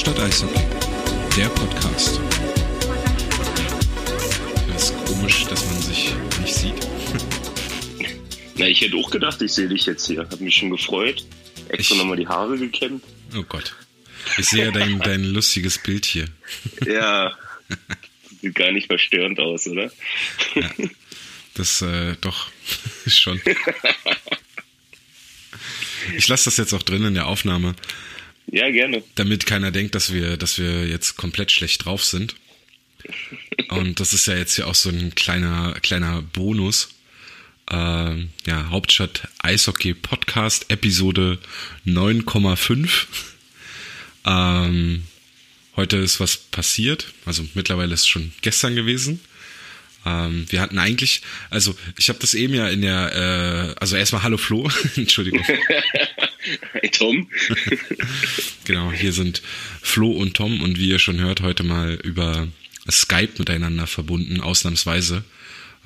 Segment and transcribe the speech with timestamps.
[0.00, 0.60] Stadt Eishockey,
[1.36, 2.18] der Podcast.
[4.72, 6.74] Das ist komisch, dass man sich nicht sieht.
[8.56, 10.20] Na, ich hätte auch gedacht, ich sehe dich jetzt hier.
[10.20, 11.24] Hab mich schon gefreut.
[11.68, 13.04] Extra Ich- nochmal die Haare gekämmt.
[13.36, 13.74] Oh Gott.
[14.38, 16.26] Ich sehe ja dein, dein lustiges Bild hier.
[16.86, 17.36] Ja.
[18.40, 19.90] Sieht gar nicht verstörend aus, oder?
[21.54, 22.50] Das, äh, doch,
[23.06, 23.38] schon.
[26.16, 27.74] Ich lasse das jetzt auch drin in der Aufnahme,
[28.52, 29.02] Ja, gerne.
[29.14, 32.34] damit keiner denkt, dass wir, dass wir jetzt komplett schlecht drauf sind.
[33.68, 36.94] Und das ist ja jetzt ja auch so ein kleiner, kleiner Bonus.
[37.70, 41.38] Ähm, ja, Hauptstadt Eishockey Podcast, Episode
[41.86, 43.06] 9,5.
[44.26, 45.04] Ähm,
[45.76, 47.12] heute ist was passiert.
[47.26, 49.20] Also mittlerweile ist es schon gestern gewesen.
[50.04, 54.22] Ähm, wir hatten eigentlich, also ich habe das eben ja in der, äh, also erstmal
[54.22, 55.44] Hallo Flo, Entschuldigung.
[56.72, 57.28] Hey, Tom.
[58.64, 59.42] Genau, hier sind
[59.82, 62.46] Flo und Tom und wie ihr schon hört, heute mal über
[62.88, 65.24] Skype miteinander verbunden, ausnahmsweise.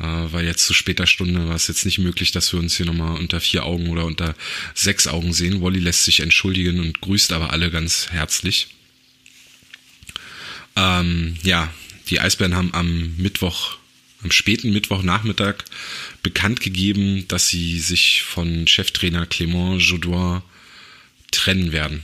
[0.00, 2.86] Äh, weil jetzt zu später Stunde war es jetzt nicht möglich, dass wir uns hier
[2.86, 4.34] nochmal unter vier Augen oder unter
[4.74, 5.60] sechs Augen sehen.
[5.60, 8.68] Wolli lässt sich entschuldigen und grüßt aber alle ganz herzlich.
[10.76, 11.72] Ähm, ja,
[12.10, 13.78] die Eisbären haben am Mittwoch,
[14.24, 15.56] am späten Mittwochnachmittag
[16.22, 20.42] bekannt gegeben, dass sie sich von Cheftrainer Clément Jodoin
[21.30, 22.02] trennen werden.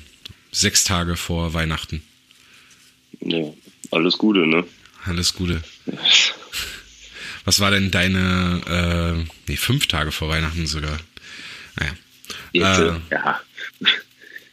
[0.52, 2.02] Sechs Tage vor Weihnachten.
[3.20, 3.52] Ja,
[3.90, 4.64] alles Gute, ne?
[5.04, 5.62] Alles Gute.
[7.44, 10.98] Was war denn deine, äh, nee, fünf Tage vor Weihnachten sogar.
[11.77, 11.92] Naja.
[12.52, 13.40] Jetzt, Äh, ja.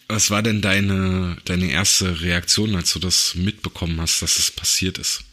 [0.08, 4.98] was war denn deine, deine erste Reaktion, als du das mitbekommen hast, dass es passiert
[5.00, 5.24] ist?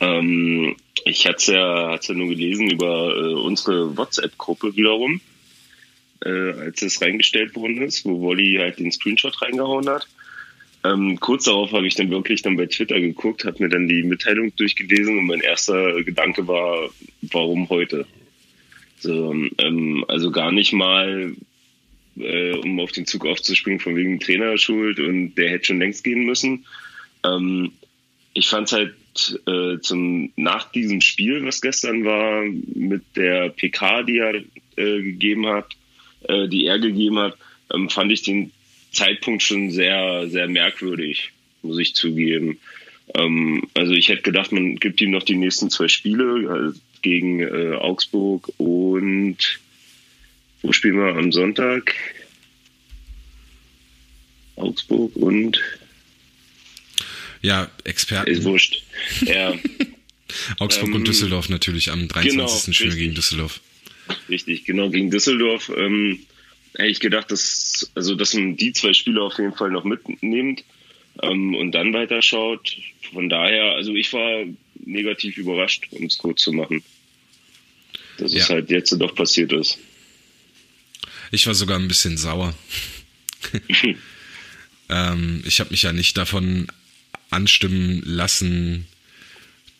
[0.00, 5.20] Ähm, ich hatte ja, hat's ja nur gelesen über äh, unsere WhatsApp-Gruppe wiederum,
[6.24, 10.06] äh, als es reingestellt worden ist, wo Wolli halt den Screenshot reingehauen hat.
[10.84, 14.02] Ähm, kurz darauf habe ich dann wirklich dann bei Twitter geguckt, habe mir dann die
[14.02, 16.90] Mitteilung durchgelesen und mein erster Gedanke war,
[17.22, 18.06] warum heute?
[18.98, 21.34] So, ähm, also gar nicht mal,
[22.16, 26.04] äh, um auf den Zug aufzuspringen, von wegen Trainer schuld und der hätte schon längst
[26.04, 26.66] gehen müssen.
[27.24, 27.72] Ähm,
[28.34, 28.94] ich fand es halt
[29.46, 35.46] äh, zum nach diesem Spiel, was gestern war, mit der PK, die er äh, gegeben
[35.46, 35.76] hat,
[36.28, 37.36] äh, die er gegeben hat,
[37.72, 38.52] ähm, fand ich den
[38.92, 41.32] Zeitpunkt schon sehr, sehr merkwürdig,
[41.62, 42.58] muss ich zugeben.
[43.14, 47.40] Ähm, also ich hätte gedacht, man gibt ihm noch die nächsten zwei Spiele äh, gegen
[47.40, 49.36] äh, Augsburg und
[50.62, 51.94] wo spielen wir am Sonntag?
[54.56, 55.60] Augsburg und
[57.46, 58.28] Ja, Experten.
[58.28, 58.82] ist wurscht.
[59.24, 59.54] Ja.
[60.58, 62.32] Augsburg ähm, und Düsseldorf natürlich am 23.
[62.32, 63.14] genau, spielen wir gegen.
[63.14, 63.60] Düsseldorf.
[64.28, 65.70] Richtig, genau, gegen Düsseldorf.
[65.76, 66.18] Ähm,
[66.74, 70.64] hätte ich gedacht, dass, also, dass man die zwei Spiele auf jeden Fall noch mitnimmt
[71.22, 72.76] ähm, und dann weiterschaut.
[73.12, 74.44] Von daher, also ich war
[74.84, 76.82] negativ überrascht, um es kurz zu machen.
[78.18, 78.54] Dass es Ja.
[78.56, 79.78] halt jetzt doch passiert ist.
[81.30, 82.56] Ich war sogar ein bisschen sauer.
[84.88, 86.66] ähm, ich habe mich ja nicht davon
[87.30, 88.86] anstimmen lassen,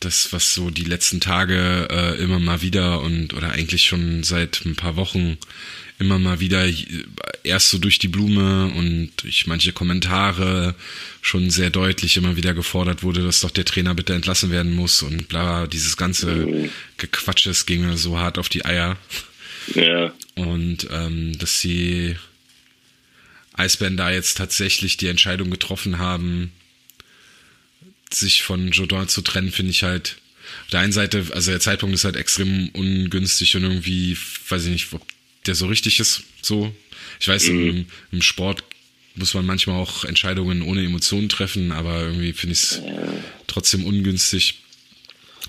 [0.00, 4.64] das, was so die letzten Tage äh, immer mal wieder und oder eigentlich schon seit
[4.64, 5.38] ein paar Wochen
[5.98, 6.74] immer mal wieder äh,
[7.44, 10.74] erst so durch die Blume und durch manche Kommentare
[11.22, 15.02] schon sehr deutlich immer wieder gefordert wurde, dass doch der Trainer bitte entlassen werden muss
[15.02, 18.96] und bla, dieses ganze Gequatsche, es ging mir so hart auf die Eier.
[19.74, 22.14] Ja, Und ähm, dass die
[23.54, 26.52] Eisbären da jetzt tatsächlich die Entscheidung getroffen haben,
[28.12, 30.16] sich von Jodin zu trennen, finde ich halt
[30.64, 34.16] auf der einen Seite, also der Zeitpunkt ist halt extrem ungünstig und irgendwie,
[34.48, 35.02] weiß ich nicht, ob
[35.46, 36.74] der so richtig ist, so.
[37.20, 38.62] Ich weiß, im, im Sport
[39.14, 42.82] muss man manchmal auch Entscheidungen ohne Emotionen treffen, aber irgendwie finde ich es
[43.46, 44.60] trotzdem ungünstig.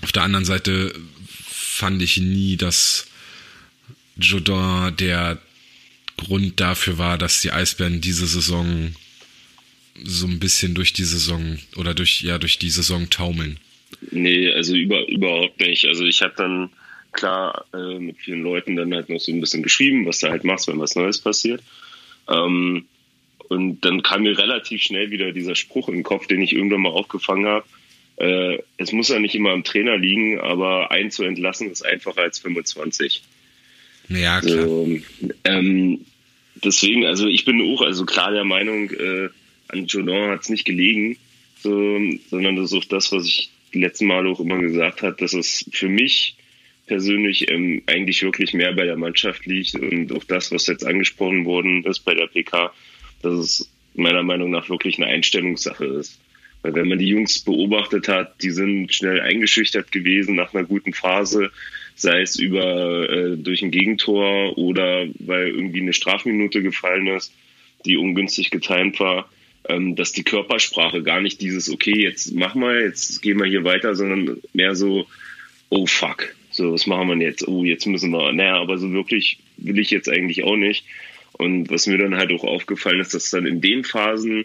[0.02, 0.94] Auf der anderen Seite
[1.50, 3.06] fand ich nie, dass
[4.16, 5.40] Jodin der
[6.16, 8.94] Grund dafür war, dass die Eisbären diese Saison
[10.04, 13.58] so ein bisschen durch die Saison oder durch ja durch die Saison taumeln.
[14.10, 15.86] nee, also über, überhaupt nicht.
[15.86, 16.70] Also ich habe dann
[17.12, 20.44] klar äh, mit vielen Leuten dann halt noch so ein bisschen geschrieben, was du halt
[20.44, 21.62] machst, wenn was Neues passiert.
[22.28, 22.84] Ähm,
[23.48, 26.82] und dann kam mir relativ schnell wieder dieser Spruch in den Kopf, den ich irgendwann
[26.82, 27.64] mal aufgefangen habe.
[28.16, 32.22] Äh, es muss ja nicht immer am Trainer liegen, aber einen zu entlassen ist einfacher
[32.22, 33.22] als 25.
[34.08, 34.64] Ja, klar.
[34.64, 34.98] So,
[35.44, 36.04] ähm,
[36.56, 39.28] deswegen, also ich bin auch also klar der Meinung, äh,
[39.68, 41.16] an Jordan hat es nicht gelegen,
[41.60, 41.98] so,
[42.30, 45.32] sondern das ist auch das, was ich die letzten Male auch immer gesagt habe, dass
[45.32, 46.36] es für mich
[46.86, 51.44] persönlich ähm, eigentlich wirklich mehr bei der Mannschaft liegt und auch das, was jetzt angesprochen
[51.44, 52.72] worden ist bei der PK,
[53.22, 56.18] dass es meiner Meinung nach wirklich eine Einstellungssache ist.
[56.62, 60.92] Weil wenn man die Jungs beobachtet hat, die sind schnell eingeschüchtert gewesen nach einer guten
[60.92, 61.50] Phase,
[61.94, 67.32] sei es über äh, durch ein Gegentor oder weil irgendwie eine Strafminute gefallen ist,
[67.84, 69.28] die ungünstig getimt war,
[69.68, 73.64] ähm, dass die Körpersprache gar nicht dieses okay, jetzt mach mal, jetzt gehen wir hier
[73.64, 75.06] weiter, sondern mehr so
[75.70, 77.46] oh fuck, so was machen wir jetzt?
[77.46, 78.32] Oh, jetzt müssen wir.
[78.32, 80.84] Naja, aber so wirklich will ich jetzt eigentlich auch nicht.
[81.32, 84.44] Und was mir dann halt auch aufgefallen ist, dass dann in den Phasen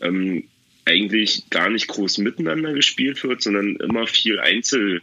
[0.00, 0.44] ähm,
[0.84, 5.02] eigentlich gar nicht groß miteinander gespielt wird, sondern immer viel Einzel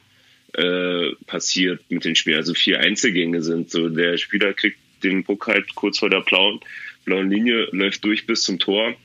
[0.54, 2.40] äh, passiert mit den Spielern.
[2.40, 3.72] Also vier Einzelgänge sind.
[3.72, 6.60] So der Spieler kriegt den Puck halt kurz vor der blauen,
[7.06, 8.96] blauen Linie, läuft durch bis zum Tor,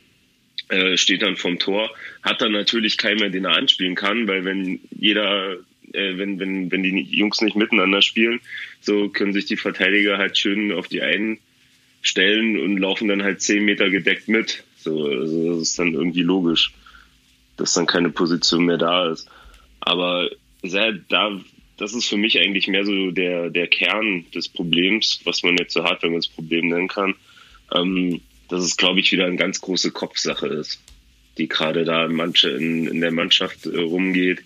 [0.68, 1.90] äh, steht dann vom Tor,
[2.22, 5.54] hat dann natürlich keinen mehr, den er anspielen kann, weil wenn jeder,
[5.92, 8.40] äh, wenn, wenn, wenn die Jungs nicht miteinander spielen,
[8.80, 11.38] so können sich die Verteidiger halt schön auf die einen
[12.02, 14.64] stellen und laufen dann halt zehn Meter gedeckt mit.
[14.78, 16.72] So, also das ist dann irgendwie logisch,
[17.56, 19.28] dass dann keine Position mehr da ist.
[19.80, 20.30] Aber
[20.62, 21.40] sehr, da,
[21.76, 25.74] das ist für mich eigentlich mehr so der, der Kern des Problems, was man jetzt
[25.74, 27.14] so hat, wenn man es Problem nennen kann.
[27.74, 30.81] Ähm, dass es, glaube ich, wieder eine ganz große Kopfsache ist,
[31.38, 34.43] die gerade da in, manche, in, der Mannschaft äh, rumgeht.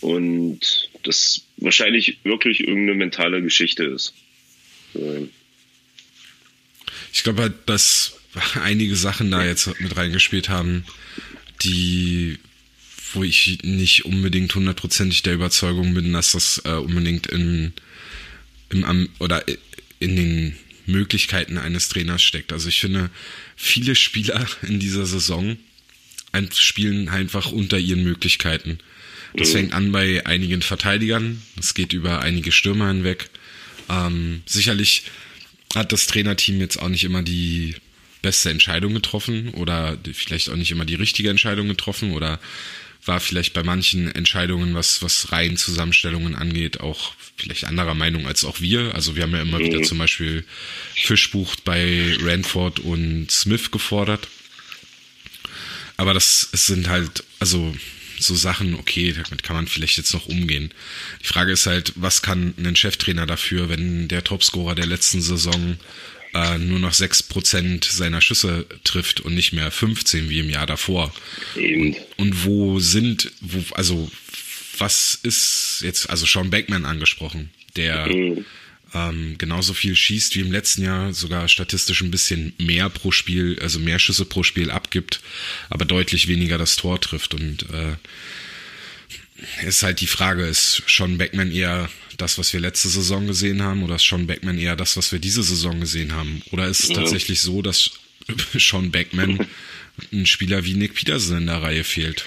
[0.00, 4.12] Und das wahrscheinlich wirklich irgendeine mentale Geschichte ist.
[7.12, 8.18] Ich glaube halt, dass
[8.62, 10.84] einige Sachen da jetzt mit reingespielt haben,
[11.62, 12.38] die,
[13.12, 17.72] wo ich nicht unbedingt hundertprozentig der Überzeugung bin, dass das äh, unbedingt in,
[18.70, 19.44] im, oder
[19.98, 20.56] in den
[20.86, 22.52] Möglichkeiten eines Trainers steckt.
[22.52, 23.10] Also ich finde,
[23.56, 25.56] viele Spieler in dieser Saison
[26.52, 28.78] spielen einfach unter ihren Möglichkeiten.
[29.34, 33.30] Das fängt an bei einigen Verteidigern, es geht über einige Stürmer hinweg.
[33.88, 35.04] Ähm, sicherlich
[35.74, 37.76] hat das Trainerteam jetzt auch nicht immer die
[38.22, 42.40] beste Entscheidung getroffen oder vielleicht auch nicht immer die richtige Entscheidung getroffen oder
[43.06, 48.60] war vielleicht bei manchen Entscheidungen, was, was Reihenzusammenstellungen angeht, auch vielleicht anderer Meinung als auch
[48.60, 48.94] wir.
[48.94, 49.64] Also wir haben ja immer mhm.
[49.64, 50.44] wieder zum Beispiel
[50.94, 54.28] Fischbucht bei Ranford und Smith gefordert.
[55.96, 57.74] Aber das sind halt, also
[58.18, 60.72] so Sachen, okay, damit kann man vielleicht jetzt noch umgehen.
[61.22, 65.76] Die Frage ist halt, was kann ein Cheftrainer dafür, wenn der Topscorer der letzten Saison
[66.34, 71.12] äh, nur noch 6% seiner Schüsse trifft und nicht mehr 15 wie im Jahr davor?
[71.54, 74.10] Und, und wo sind, wo, also
[74.78, 78.44] was ist jetzt, also Sean Beckman angesprochen, der mhm.
[78.94, 83.58] ähm, genauso viel schießt wie im letzten Jahr, sogar statistisch ein bisschen mehr pro Spiel,
[83.60, 85.20] also mehr Schüsse pro Spiel abgibt,
[85.70, 87.34] aber deutlich weniger das Tor trifft.
[87.34, 87.96] Und äh,
[89.66, 93.82] ist halt die Frage, ist Sean Beckman eher das, was wir letzte Saison gesehen haben,
[93.82, 96.42] oder ist Sean Beckman eher das, was wir diese Saison gesehen haben?
[96.50, 96.96] Oder ist es ja.
[96.96, 97.90] tatsächlich so, dass
[98.58, 99.46] Sean Beckman
[100.12, 102.24] ein Spieler wie Nick Peterson in der Reihe fehlt?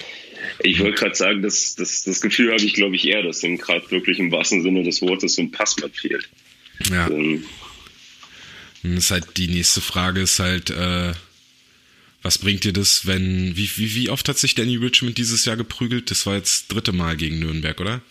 [0.62, 3.58] Ich wollte gerade sagen, das, das, das Gefühl habe ich, glaube ich, eher, dass ihm
[3.58, 6.28] gerade wirklich im wahrsten Sinne des Wortes so ein Passwort fehlt.
[6.90, 7.08] Ja.
[7.08, 7.44] Ähm.
[8.82, 11.12] Und ist halt die nächste Frage ist halt, äh,
[12.22, 15.56] was bringt dir das, wenn, wie, wie, wie oft hat sich Danny Richmond dieses Jahr
[15.56, 16.10] geprügelt?
[16.10, 18.02] Das war jetzt das dritte Mal gegen Nürnberg, oder?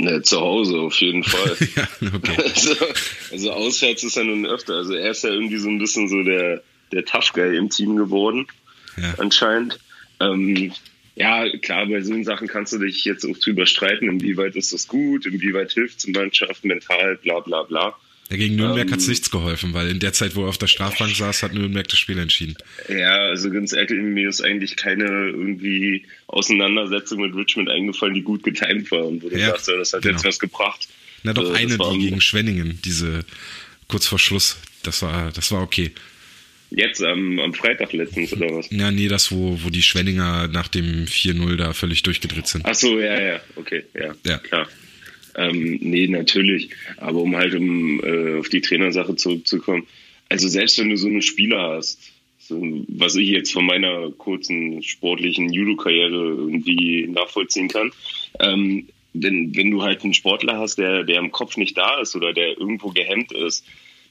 [0.00, 1.56] Ne, zu Hause auf jeden Fall.
[1.76, 2.36] ja, okay.
[2.42, 2.74] also,
[3.32, 4.74] also auswärts ist er nun öfter.
[4.74, 7.96] Also er ist ja irgendwie so ein bisschen so der, der Tough Guy im Team
[7.96, 8.46] geworden,
[8.96, 9.14] ja.
[9.18, 9.78] anscheinend.
[10.18, 10.72] Ähm,
[11.16, 14.88] ja, klar, bei so Sachen kannst du dich jetzt auch drüber streiten, inwieweit ist das
[14.88, 17.94] gut, inwieweit hilft es Mannschaft mental, bla bla bla.
[18.30, 20.58] Ja, gegen Nürnberg ähm, hat es nichts geholfen, weil in der Zeit, wo er auf
[20.58, 22.54] der Strafbank saß, hat Nürnberg das Spiel entschieden.
[22.88, 28.44] Ja, also ganz ehrlich, mir ist eigentlich keine irgendwie Auseinandersetzung mit Richmond eingefallen, die gut
[28.44, 30.14] getimt war und wo du ja, sagst, das hat genau.
[30.14, 30.86] jetzt was gebracht.
[31.24, 33.24] Na doch, also, eine, die gegen Schwenningen, diese
[33.88, 35.90] kurz vor Schluss, das war, das war okay.
[36.70, 38.70] Jetzt am, am Freitag letztens oder was?
[38.70, 42.64] Ja, nee, das, wo, wo die Schwenninger nach dem 4-0 da völlig durchgedreht sind.
[42.64, 44.38] Ach so, ja, ja, okay, ja, ja.
[44.38, 44.68] klar.
[45.36, 46.70] Ähm, nee, natürlich.
[46.96, 49.86] Aber um halt um äh, auf die Trainersache zurückzukommen,
[50.28, 54.82] also selbst wenn du so eine Spieler hast, so, was ich jetzt von meiner kurzen
[54.82, 57.92] sportlichen Judo-Karriere irgendwie nachvollziehen kann,
[58.40, 62.14] ähm, denn wenn du halt einen Sportler hast, der, der im Kopf nicht da ist
[62.14, 63.64] oder der irgendwo gehemmt ist,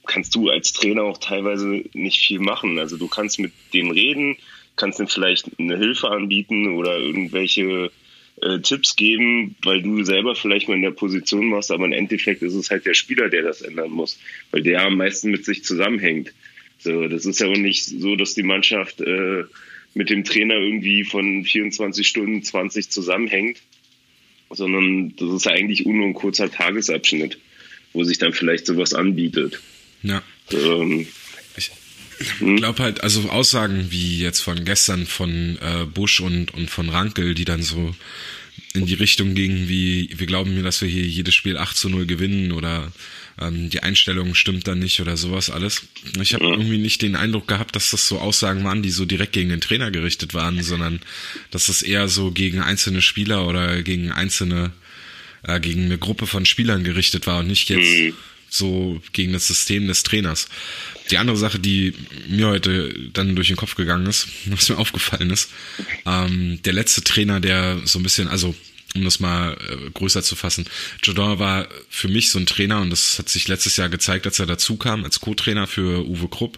[0.05, 2.79] kannst du als Trainer auch teilweise nicht viel machen.
[2.79, 4.37] Also du kannst mit dem reden,
[4.75, 7.91] kannst ihm vielleicht eine Hilfe anbieten oder irgendwelche
[8.41, 12.41] äh, Tipps geben, weil du selber vielleicht mal in der Position warst, aber im Endeffekt
[12.41, 14.19] ist es halt der Spieler, der das ändern muss,
[14.51, 16.33] weil der am meisten mit sich zusammenhängt.
[16.79, 19.43] So, das ist ja auch nicht so, dass die Mannschaft äh,
[19.93, 23.61] mit dem Trainer irgendwie von 24 Stunden 20 zusammenhängt,
[24.49, 27.37] sondern das ist ja eigentlich nur ein kurzer Tagesabschnitt,
[27.93, 29.59] wo sich dann vielleicht sowas anbietet.
[30.03, 30.23] Ja.
[30.51, 31.07] Ähm,
[31.57, 31.71] ich,
[32.19, 36.89] Ich glaube halt, also Aussagen wie jetzt von gestern von äh, Busch und, und von
[36.89, 37.95] Rankel, die dann so
[38.73, 41.89] in die Richtung gingen, wie wir glauben mir, dass wir hier jedes Spiel 8 zu
[41.89, 42.91] 0 gewinnen oder
[43.39, 45.83] ähm, die Einstellung stimmt dann nicht oder sowas alles.
[46.21, 49.33] Ich habe irgendwie nicht den Eindruck gehabt, dass das so Aussagen waren, die so direkt
[49.33, 50.99] gegen den Trainer gerichtet waren, sondern
[51.51, 54.71] dass das eher so gegen einzelne Spieler oder gegen einzelne,
[55.43, 58.13] äh, gegen eine Gruppe von Spielern gerichtet war und nicht jetzt mhm.
[58.49, 60.47] So gegen das System des Trainers.
[61.11, 61.93] Die andere Sache, die
[62.27, 65.49] mir heute dann durch den Kopf gegangen ist, was mir aufgefallen ist,
[66.05, 68.55] ähm, der letzte Trainer, der so ein bisschen, also
[68.95, 70.65] um das mal äh, größer zu fassen.
[71.03, 74.39] Jodor war für mich so ein Trainer und das hat sich letztes Jahr gezeigt, als
[74.39, 76.57] er dazu kam, als Co-Trainer für Uwe Krupp,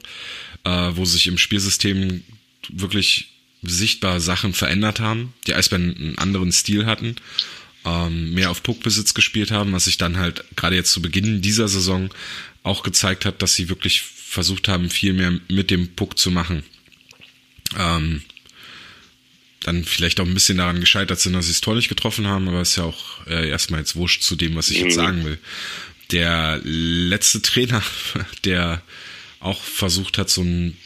[0.63, 2.23] äh, wo sich im Spielsystem
[2.69, 3.27] wirklich
[3.63, 7.15] sichtbar Sachen verändert haben, die Eisbären einen anderen Stil hatten,
[7.85, 11.67] ähm, mehr auf Puckbesitz gespielt haben, was sich dann halt gerade jetzt zu Beginn dieser
[11.67, 12.09] Saison
[12.63, 16.63] auch gezeigt hat, dass sie wirklich versucht haben, viel mehr mit dem Puck zu machen.
[17.77, 18.21] Ähm,
[19.63, 22.47] dann vielleicht auch ein bisschen daran gescheitert sind, dass sie es toll nicht getroffen haben,
[22.47, 25.01] aber ist ja auch äh, erstmal jetzt wurscht zu dem, was ich jetzt mhm.
[25.01, 25.37] sagen will.
[26.11, 27.83] Der letzte Trainer,
[28.43, 28.81] der
[29.39, 30.77] auch versucht hat, so ein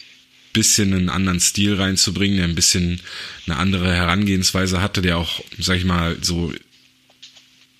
[0.54, 3.02] bisschen einen anderen Stil reinzubringen, der ein bisschen
[3.46, 6.54] eine andere Herangehensweise hatte, der auch, sag ich mal, so,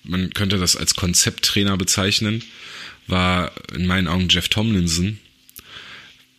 [0.06, 2.42] man könnte das als Konzepttrainer bezeichnen,
[3.06, 5.18] war in meinen Augen Jeff Tomlinson,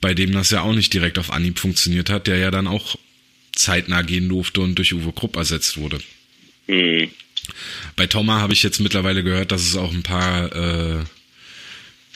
[0.01, 2.97] bei dem das ja auch nicht direkt auf Anhieb funktioniert hat, der ja dann auch
[3.55, 5.99] zeitnah gehen durfte und durch Uwe Krupp ersetzt wurde.
[6.67, 7.09] Mhm.
[7.95, 11.03] Bei Thomas habe ich jetzt mittlerweile gehört, dass es auch ein paar äh,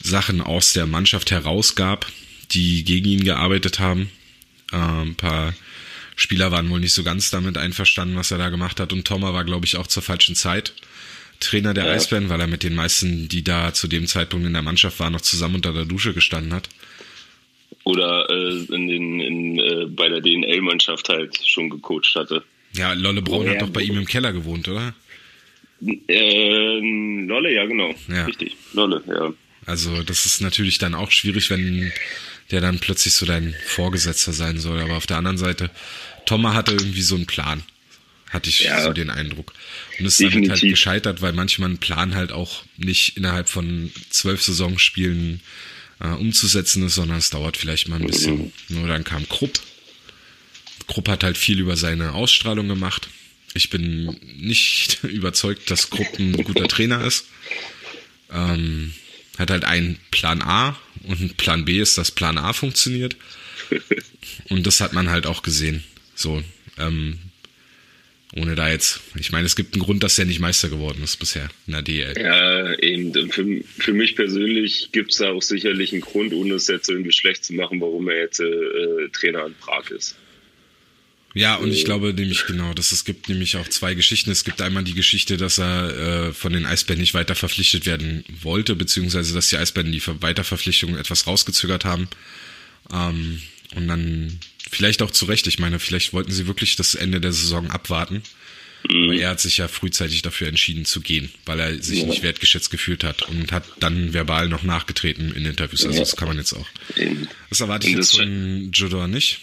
[0.01, 2.11] Sachen aus der Mannschaft herausgab,
[2.51, 4.11] die gegen ihn gearbeitet haben.
[4.71, 5.53] Äh, ein paar
[6.15, 8.93] Spieler waren wohl nicht so ganz damit einverstanden, was er da gemacht hat.
[8.93, 10.73] Und Thomas war, glaube ich, auch zur falschen Zeit
[11.41, 11.91] Trainer der ja.
[11.91, 15.11] Eisbären, weil er mit den meisten, die da zu dem Zeitpunkt in der Mannschaft waren,
[15.11, 16.69] noch zusammen unter der Dusche gestanden hat
[17.83, 22.43] oder äh, in den, in, äh, bei der DNL-Mannschaft halt schon gecoacht hatte.
[22.73, 24.93] Ja, Lolle Braun oh, hat doch bei ihm im Keller gewohnt, oder?
[26.07, 26.79] Äh,
[27.25, 27.93] Lolle, ja, genau.
[28.07, 28.25] Ja.
[28.25, 29.33] Richtig, Lolle, ja.
[29.65, 31.91] Also das ist natürlich dann auch schwierig, wenn
[32.51, 34.79] der dann plötzlich so dein Vorgesetzter sein soll.
[34.79, 35.69] Aber auf der anderen Seite,
[36.25, 37.63] Thomas hatte irgendwie so einen Plan.
[38.31, 39.53] Hatte ich ja, so den Eindruck.
[39.99, 44.41] Und es ist halt gescheitert, weil manchmal ein Plan halt auch nicht innerhalb von zwölf
[44.41, 45.41] Saisonspielen
[45.99, 48.53] äh, umzusetzen ist, sondern es dauert vielleicht mal ein bisschen.
[48.69, 49.59] Nur dann kam Krupp.
[50.87, 53.09] Krupp hat halt viel über seine Ausstrahlung gemacht.
[53.53, 57.25] Ich bin nicht überzeugt, dass Krupp ein guter Trainer ist.
[58.31, 58.93] Ähm,
[59.37, 63.17] hat halt einen Plan A und Plan B ist, dass Plan A funktioniert.
[64.49, 65.83] Und das hat man halt auch gesehen.
[66.15, 66.43] So,
[66.77, 67.19] ähm,
[68.35, 71.17] ohne da jetzt, ich meine, es gibt einen Grund, dass er nicht Meister geworden ist
[71.17, 72.13] bisher in der DL.
[72.17, 73.31] Ja, eben.
[73.31, 73.45] Für,
[73.77, 77.43] für mich persönlich gibt es da auch sicherlich einen Grund, ohne es jetzt irgendwie schlecht
[77.43, 80.15] zu machen, warum er jetzt äh, Trainer in Prag ist.
[81.33, 84.31] Ja, und ich glaube nämlich genau, dass es gibt nämlich auch zwei Geschichten.
[84.31, 88.25] Es gibt einmal die Geschichte, dass er äh, von den Eisbären nicht weiter verpflichtet werden
[88.41, 92.09] wollte, beziehungsweise dass die Eisbären die Weiterverpflichtung etwas rausgezögert haben.
[92.91, 93.41] Ähm,
[93.75, 94.39] und dann
[94.71, 95.47] Vielleicht auch zu Recht.
[95.47, 98.23] Ich meine, vielleicht wollten sie wirklich das Ende der Saison abwarten.
[98.89, 99.03] Mhm.
[99.03, 102.05] Aber er hat sich ja frühzeitig dafür entschieden zu gehen, weil er sich ja.
[102.07, 105.85] nicht wertgeschätzt gefühlt hat und hat dann verbal noch nachgetreten in Interviews.
[105.85, 106.67] Also das kann man jetzt auch.
[107.49, 109.41] Das erwarte ich jetzt von Jodor nicht.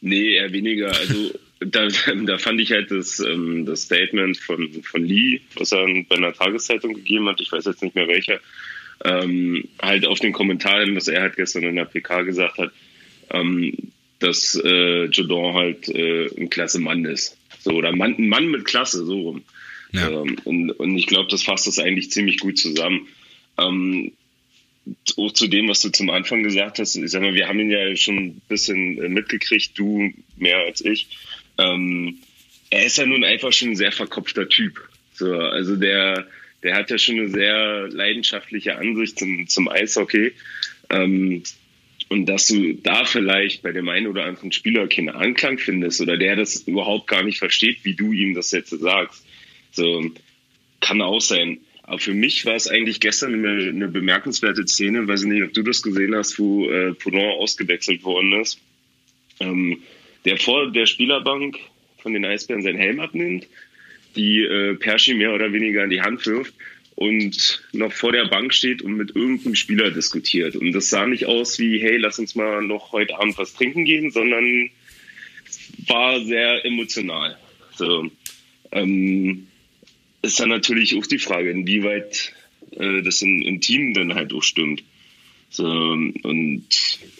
[0.00, 0.88] Nee, eher weniger.
[0.88, 1.88] Also da,
[2.24, 6.32] da fand ich halt das, ähm, das Statement von, von Lee, was er bei einer
[6.32, 8.40] Tageszeitung gegeben hat, ich weiß jetzt nicht mehr welcher,
[9.04, 12.72] ähm, halt auf den Kommentaren, was er halt gestern in der PK gesagt hat,
[13.30, 13.74] ähm,
[14.18, 17.36] dass äh, Jodon halt äh, ein klasse Mann ist.
[17.60, 19.42] So, oder Mann, ein Mann mit Klasse, so rum.
[19.92, 20.08] Ja.
[20.08, 23.08] Ähm, und, und ich glaube, das fasst das eigentlich ziemlich gut zusammen.
[23.58, 24.12] Ähm,
[25.16, 27.70] auch zu dem, was du zum Anfang gesagt hast, ich sag mal, wir haben ihn
[27.70, 31.08] ja schon ein bisschen äh, mitgekriegt, du mehr als ich.
[31.58, 32.18] Ähm,
[32.70, 34.88] er ist ja nun einfach schon ein sehr verkopfter Typ.
[35.14, 36.26] So, also der,
[36.62, 40.32] der hat ja schon eine sehr leidenschaftliche Ansicht zum, zum Eishockey.
[40.90, 41.42] Ähm,
[42.08, 46.16] und dass du da vielleicht bei dem einen oder anderen Spieler keinen Anklang findest oder
[46.16, 49.26] der das überhaupt gar nicht versteht, wie du ihm das jetzt sagst.
[49.72, 50.10] So,
[50.80, 51.58] kann auch sein.
[51.82, 55.52] Aber für mich war es eigentlich gestern eine, eine bemerkenswerte Szene, weiß ich nicht, ob
[55.52, 58.60] du das gesehen hast, wo äh, Poulon ausgewechselt worden ist.
[59.40, 59.82] Ähm,
[60.24, 61.58] der vor der Spielerbank
[61.98, 63.46] von den Eisbären seinen Helm abnimmt,
[64.16, 66.54] die äh, Perschi mehr oder weniger in die Hand wirft
[66.96, 70.56] und noch vor der Bank steht und mit irgendeinem Spieler diskutiert.
[70.56, 73.84] Und das sah nicht aus wie, hey, lass uns mal noch heute Abend was trinken
[73.84, 74.70] gehen, sondern
[75.86, 77.36] war sehr emotional.
[77.74, 78.10] So,
[78.72, 79.46] ähm,
[80.22, 82.32] ist dann natürlich auch die Frage, inwieweit
[82.70, 84.82] äh, das in, im Team dann halt auch stimmt.
[85.50, 86.66] So, und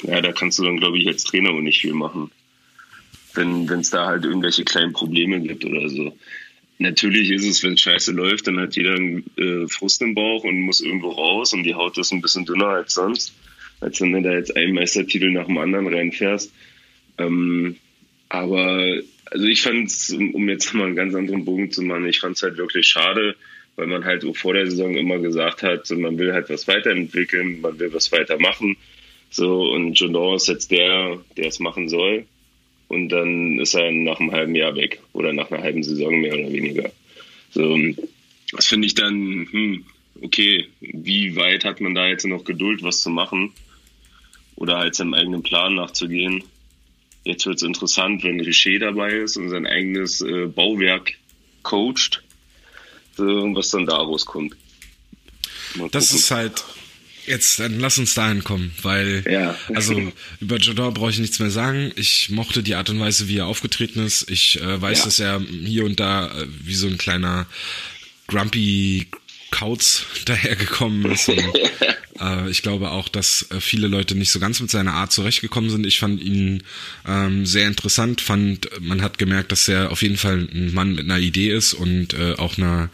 [0.02, 2.30] ja, da kannst du dann, glaube ich, als Trainer auch nicht viel machen.
[3.34, 6.16] Wenn es da halt irgendwelche kleinen Probleme gibt oder so.
[6.78, 10.60] Natürlich ist es, wenn scheiße läuft, dann hat jeder einen äh, Frust im Bauch und
[10.60, 13.32] muss irgendwo raus und die Haut ist ein bisschen dünner als sonst,
[13.80, 16.52] als wenn du da jetzt einen Meistertitel nach dem anderen reinfährst.
[17.18, 17.76] Ähm,
[18.28, 22.20] aber also ich fand es, um jetzt mal einen ganz anderen Bogen zu machen, ich
[22.20, 23.36] fand es halt wirklich schade,
[23.76, 27.78] weil man halt vor der Saison immer gesagt hat, man will halt was weiterentwickeln, man
[27.78, 28.76] will was weitermachen.
[29.30, 32.26] So, und Jondon ist jetzt der, der es machen soll.
[32.88, 36.34] Und dann ist er nach einem halben Jahr weg oder nach einer halben Saison mehr
[36.34, 36.92] oder weniger.
[37.50, 37.76] So,
[38.52, 39.84] das finde ich dann, hm,
[40.22, 43.52] okay, wie weit hat man da jetzt noch Geduld, was zu machen?
[44.54, 46.44] Oder halt seinem eigenen Plan nachzugehen?
[47.24, 51.14] Jetzt wird es interessant, wenn Richer dabei ist und sein eigenes äh, Bauwerk
[51.62, 52.22] coacht,
[53.18, 54.56] äh, was dann daraus kommt.
[55.90, 56.64] das ist halt,
[57.26, 59.56] Jetzt, dann lass uns dahin kommen, weil, ja.
[59.74, 61.92] also über Jador brauche ich nichts mehr sagen.
[61.96, 64.30] Ich mochte die Art und Weise, wie er aufgetreten ist.
[64.30, 65.04] Ich äh, weiß, ja.
[65.04, 67.46] dass er hier und da äh, wie so ein kleiner
[68.28, 69.08] Grumpy
[69.50, 71.28] Kauz dahergekommen ist.
[71.28, 71.38] Und,
[72.20, 75.70] äh, ich glaube auch, dass äh, viele Leute nicht so ganz mit seiner Art zurechtgekommen
[75.70, 75.86] sind.
[75.86, 76.62] Ich fand ihn
[77.08, 81.06] ähm, sehr interessant, fand, man hat gemerkt, dass er auf jeden Fall ein Mann mit
[81.06, 82.90] einer Idee ist und äh, auch einer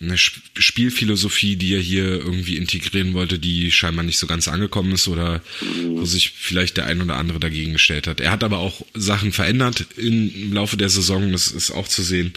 [0.00, 5.08] eine Spielphilosophie, die er hier irgendwie integrieren wollte, die scheinbar nicht so ganz angekommen ist
[5.08, 5.42] oder
[5.84, 8.20] wo sich vielleicht der ein oder andere dagegen gestellt hat.
[8.20, 12.34] Er hat aber auch Sachen verändert im Laufe der Saison, das ist auch zu sehen.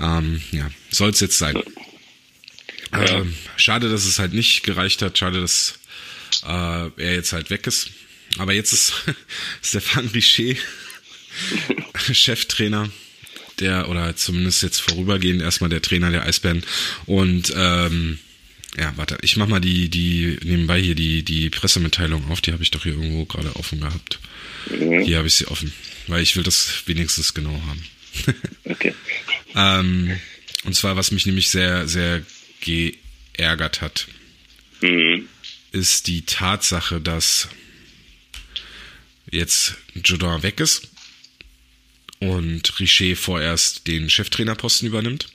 [0.00, 1.60] Ähm, ja, soll es jetzt sein.
[2.92, 5.18] Ähm, schade, dass es halt nicht gereicht hat.
[5.18, 5.80] Schade, dass
[6.44, 7.90] äh, er jetzt halt weg ist.
[8.38, 8.92] Aber jetzt ist
[9.62, 10.54] Stefan Richer
[12.12, 12.88] Cheftrainer
[13.60, 16.64] der, oder zumindest jetzt vorübergehend erstmal der Trainer der Eisbären.
[17.06, 18.18] Und ähm,
[18.76, 22.62] ja, warte, ich mach mal die, die, nebenbei hier die, die Pressemitteilung auf, die habe
[22.62, 24.18] ich doch hier irgendwo gerade offen gehabt.
[24.70, 25.02] Mhm.
[25.02, 25.72] Hier habe ich sie offen,
[26.08, 27.84] weil ich will das wenigstens genau haben.
[28.64, 28.94] okay.
[29.54, 30.18] ähm,
[30.64, 32.22] und zwar, was mich nämlich sehr, sehr
[32.60, 34.08] geärgert hat,
[34.80, 35.28] mhm.
[35.72, 37.48] ist die Tatsache, dass
[39.30, 40.88] jetzt Jodin weg ist
[42.30, 45.28] und Richer vorerst den Cheftrainerposten übernimmt.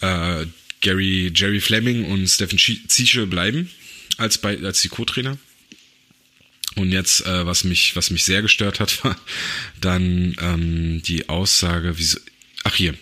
[0.00, 0.46] Äh,
[0.80, 3.70] Gary, Jerry Fleming und Stephen Ziesche bleiben
[4.18, 5.38] als, bei, als die Co-Trainer.
[6.74, 9.18] Und jetzt, äh, was mich, was mich sehr gestört hat, war
[9.80, 12.06] dann ähm, die Aussage, wie,
[12.64, 12.94] ach hier,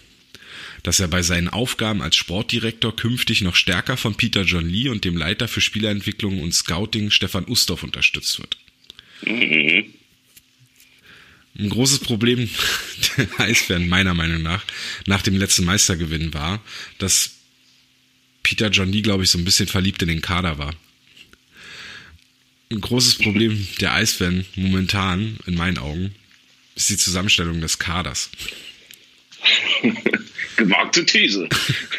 [0.82, 5.04] dass er bei seinen Aufgaben als Sportdirektor künftig noch stärker von Peter John Lee und
[5.04, 8.56] dem Leiter für Spielerentwicklung und Scouting Stefan Ustorf unterstützt wird.
[9.26, 9.92] Mhm.
[11.60, 12.48] Ein großes Problem
[13.16, 14.64] der Eisbären meiner Meinung nach
[15.06, 16.62] nach dem letzten Meistergewinn war,
[16.98, 17.32] dass
[18.42, 20.74] Peter John Lee, glaube ich, so ein bisschen verliebt in den Kader war.
[22.70, 26.14] Ein großes Problem der Eisbären momentan, in meinen Augen,
[26.76, 28.30] ist die Zusammenstellung des Kaders.
[30.56, 31.48] Gewagte These.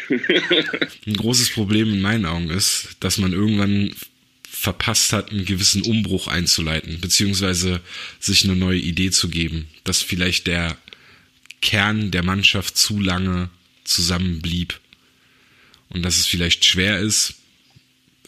[1.06, 3.94] Ein großes Problem in meinen Augen ist, dass man irgendwann
[4.62, 7.80] verpasst hat, einen gewissen Umbruch einzuleiten, beziehungsweise
[8.20, 10.78] sich eine neue Idee zu geben, dass vielleicht der
[11.60, 13.50] Kern der Mannschaft zu lange
[13.82, 14.78] zusammenblieb
[15.88, 17.34] und dass es vielleicht schwer ist,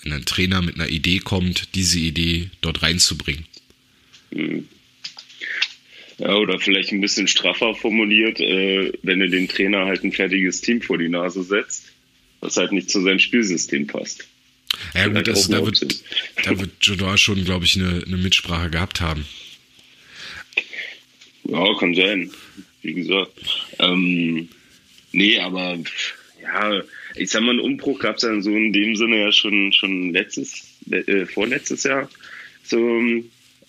[0.03, 3.47] wenn ein Trainer mit einer Idee kommt, diese Idee dort reinzubringen.
[4.33, 4.68] Hm.
[6.18, 10.61] Ja, oder vielleicht ein bisschen straffer formuliert, äh, wenn du dem Trainer halt ein fertiges
[10.62, 11.92] Team vor die Nase setzt,
[12.40, 14.27] was halt nicht zu seinem Spielsystem passt.
[14.95, 16.05] Ja gut, also, da, wird,
[16.45, 19.27] da wird Jodor schon, glaube ich, eine, eine Mitsprache gehabt haben.
[21.45, 22.31] Ja, kann sein.
[22.83, 23.33] Wie gesagt.
[23.79, 24.49] Ähm,
[25.13, 25.79] nee, aber
[26.43, 26.83] ja,
[27.15, 30.13] ich sag mal, einen Umbruch gab es ja so in dem Sinne ja schon, schon
[30.13, 32.11] letztes, äh, vorletztes Jahr.
[32.63, 33.01] So,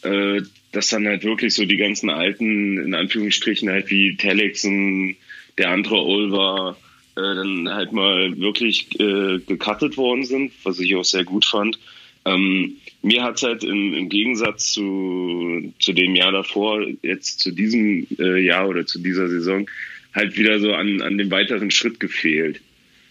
[0.02, 0.42] äh,
[0.72, 5.16] dass dann halt wirklich so die ganzen alten, in Anführungsstrichen halt wie Telex und
[5.58, 6.78] der andere Olver
[7.16, 11.80] äh, dann halt mal wirklich äh, gecuttet worden sind, was ich auch sehr gut fand.
[12.26, 17.52] Ähm, mir hat es halt im, im, Gegensatz zu, zu dem Jahr davor, jetzt zu
[17.52, 19.70] diesem äh, Jahr oder zu dieser Saison,
[20.14, 22.62] halt wieder so an, an dem weiteren Schritt gefehlt.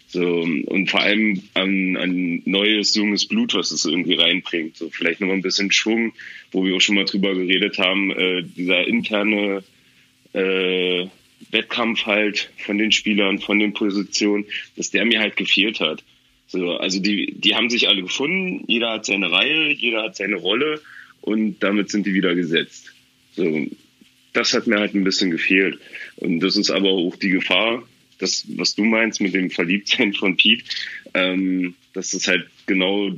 [0.08, 4.76] So, und vor allem an, an neues, junges Blut, was es irgendwie reinbringt.
[4.76, 6.12] So, vielleicht noch ein bisschen Schwung,
[6.52, 9.64] wo wir auch schon mal drüber geredet haben, äh, dieser interne
[10.32, 11.06] äh,
[11.50, 16.02] Wettkampf halt von den Spielern, von den Positionen, dass der mir halt gefehlt hat.
[16.46, 20.36] So, also die, die haben sich alle gefunden, jeder hat seine Reihe, jeder hat seine
[20.36, 20.80] Rolle
[21.20, 22.92] und damit sind die wieder gesetzt.
[23.32, 23.66] So,
[24.32, 25.78] das hat mir halt ein bisschen gefehlt.
[26.16, 27.82] Und das ist aber auch die Gefahr,
[28.18, 30.64] das, was du meinst mit dem Verliebtsein von Pete,
[31.14, 33.10] ähm, dass es halt genau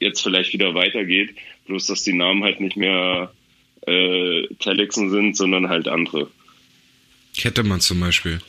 [0.00, 1.30] jetzt vielleicht wieder weitergeht,
[1.66, 3.32] bloß dass die Namen halt nicht mehr
[3.86, 6.30] äh, Telexen sind, sondern halt andere.
[7.36, 8.40] Kettemann zum Beispiel.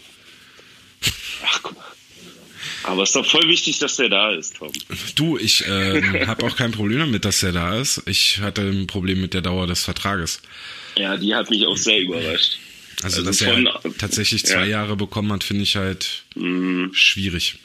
[1.45, 1.83] Ach, guck mal.
[2.85, 4.71] Aber es ist doch voll wichtig, dass der da ist, Tom.
[5.15, 8.01] Du, ich äh, habe auch kein Problem damit, dass er da ist.
[8.07, 10.41] Ich hatte ein Problem mit der Dauer des Vertrages.
[10.97, 12.57] Ja, die hat mich auch sehr überrascht.
[13.01, 14.65] Also, Also dass von- er tatsächlich zwei ja.
[14.81, 16.91] Jahre bekommen hat, finde ich halt Mhm.
[16.93, 17.55] schwierig.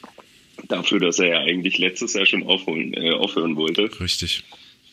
[0.67, 4.43] Dafür, dass er ja eigentlich letztes Jahr schon aufholen, äh, aufhören wollte, Richtig.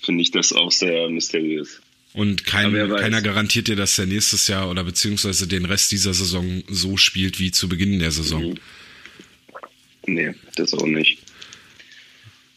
[0.00, 1.80] finde ich das auch sehr mysteriös.
[2.16, 6.62] Und kein, keiner garantiert dir, dass er nächstes Jahr oder beziehungsweise den Rest dieser Saison
[6.66, 8.42] so spielt wie zu Beginn der Saison.
[8.52, 8.58] Mhm.
[10.06, 11.18] Nee, das auch nicht.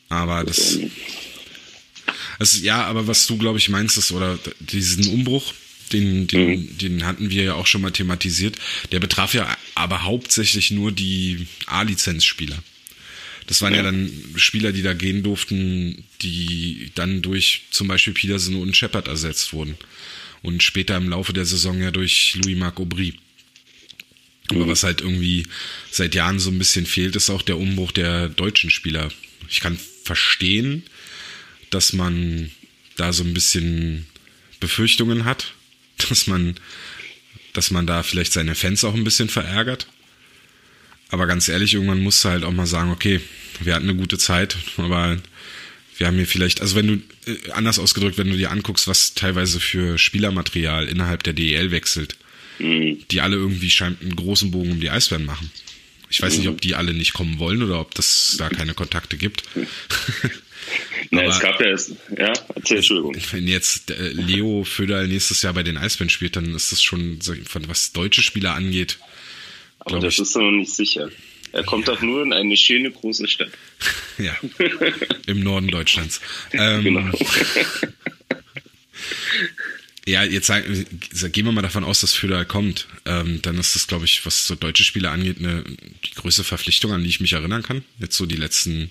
[0.08, 0.92] Aber Das das, nicht.
[2.40, 5.54] also, ja, aber was du, glaube ich, meinst, ist, oder diesen Umbruch,
[5.92, 6.78] den, den, Mhm.
[6.78, 8.56] den hatten wir ja auch schon mal thematisiert,
[8.94, 12.58] der betraf ja aber hauptsächlich nur die A-Lizenzspieler.
[13.50, 13.80] Das waren ja.
[13.80, 13.84] Ja.
[13.86, 19.54] dann Spieler, die da gehen durften, die dann durch zum Beispiel Peterson und Shepard ersetzt
[19.54, 19.76] wurden.
[20.44, 23.16] Und später im Laufe der Saison ja durch Louis-Marc Aubry.
[24.50, 25.48] Aber was halt irgendwie
[25.90, 29.10] seit Jahren so ein bisschen fehlt, ist auch der Umbruch der deutschen Spieler.
[29.50, 30.84] Ich kann verstehen,
[31.72, 32.52] dass man
[32.98, 34.06] da so ein bisschen
[34.60, 35.56] Befürchtungen hat,
[36.08, 36.54] dass man,
[37.54, 39.88] dass man da vielleicht seine Fans auch ein bisschen verärgert.
[41.10, 43.20] Aber ganz ehrlich, irgendwann musst du halt auch mal sagen, okay,
[43.62, 45.18] wir hatten eine gute Zeit, aber
[45.98, 46.94] wir haben hier vielleicht, also wenn du,
[47.32, 52.16] äh, anders ausgedrückt, wenn du dir anguckst, was teilweise für Spielermaterial innerhalb der DEL wechselt,
[52.60, 53.00] Mhm.
[53.10, 55.50] die alle irgendwie scheint einen großen Bogen um die Eisbären machen.
[56.10, 59.16] Ich weiß nicht, ob die alle nicht kommen wollen oder ob das da keine Kontakte
[59.18, 59.44] gibt.
[61.12, 63.16] Na, Aber- es gab ja erst, ja, erzähl, Entschuldigung.
[63.32, 67.20] Wenn jetzt äh, Leo Föderl nächstes Jahr bei den Eisbären spielt, dann ist das schon,
[67.68, 69.00] was deutsche Spieler angeht,
[69.80, 70.22] Aber das ich.
[70.22, 71.10] ist noch nicht sicher.
[71.52, 73.50] Er kommt doch nur in eine schöne große Stadt.
[74.18, 74.36] ja,
[75.26, 76.22] im Norden Deutschlands.
[76.54, 77.12] Ähm, Genau.
[80.10, 82.88] Ja, jetzt gehen wir mal davon aus, dass Föderl kommt.
[83.06, 86.92] Ähm, dann ist das, glaube ich, was so deutsche Spieler angeht, eine, die größte Verpflichtung,
[86.94, 87.84] an die ich mich erinnern kann.
[88.00, 88.90] Jetzt so die letzten,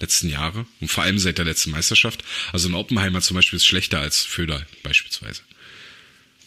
[0.00, 0.66] letzten Jahre.
[0.80, 2.24] Und vor allem seit der letzten Meisterschaft.
[2.52, 5.42] Also ein Oppenheimer zum Beispiel ist schlechter als Föderl beispielsweise.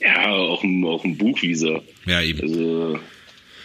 [0.01, 1.81] Ja, auch ein, auch ein Buchwieser.
[2.05, 2.41] Ja, eben.
[2.41, 2.99] Also,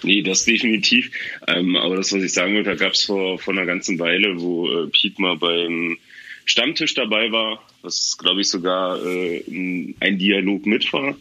[0.02, 1.10] nee, das definitiv.
[1.46, 4.40] Ähm, aber das, was ich sagen wollte, da gab es vor, vor einer ganzen Weile,
[4.40, 5.98] wo äh, Piet mal beim
[6.44, 9.42] Stammtisch dabei war, was, glaube ich, sogar äh,
[10.00, 11.16] ein- Dialog mit war,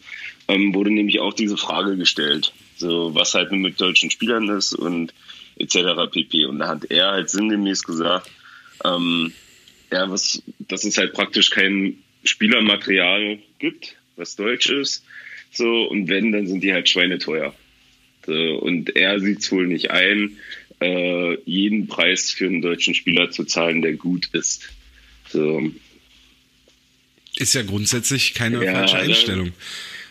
[0.48, 2.52] ähm, wurde nämlich auch diese Frage gestellt.
[2.76, 5.12] So, was halt mit deutschen Spielern ist und
[5.58, 6.10] etc.
[6.10, 6.46] pp.
[6.46, 8.30] Und da hat er halt sinngemäß gesagt,
[8.84, 9.32] ähm,
[9.92, 15.04] ja, was, dass es halt praktisch kein Spielermaterial gibt, was deutsch ist.
[15.50, 17.54] So, und wenn, dann sind die halt schweineteuer.
[18.28, 20.36] So, und er sieht es wohl nicht ein,
[20.82, 24.68] äh, jeden Preis für einen deutschen Spieler zu zahlen, der gut ist.
[25.30, 25.72] So,
[27.36, 29.00] Ist ja grundsätzlich keine Ja, falsche ne?
[29.02, 29.52] Einstellung.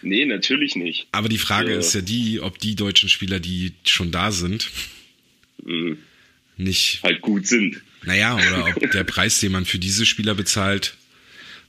[0.02, 1.08] nee, natürlich nicht.
[1.12, 1.78] Aber die Frage Ja.
[1.78, 4.72] ist ja die, ob die deutschen Spieler, die schon da sind,
[5.64, 6.00] Mhm.
[6.58, 7.82] nicht, Halt gut sind.
[8.04, 10.96] naja, oder ob der Preis, den man für diese Spieler bezahlt,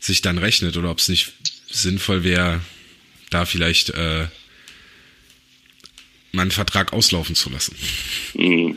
[0.00, 1.32] sich dann rechnet oder ob es nicht
[1.68, 2.62] sinnvoll wäre,
[3.30, 4.28] da vielleicht äh,
[6.32, 7.74] mal einen Vertrag auslaufen zu lassen.
[8.34, 8.76] Mhm.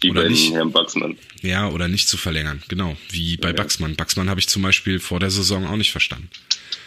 [0.00, 0.52] Wie Oder bei nicht.
[0.52, 1.16] Herrn Baxmann.
[1.42, 2.62] Ja, oder nicht zu verlängern.
[2.68, 3.54] Genau, wie bei Ja.
[3.54, 3.96] Baxmann.
[3.96, 6.28] Baxmann habe ich zum Beispiel vor der Saison auch nicht verstanden.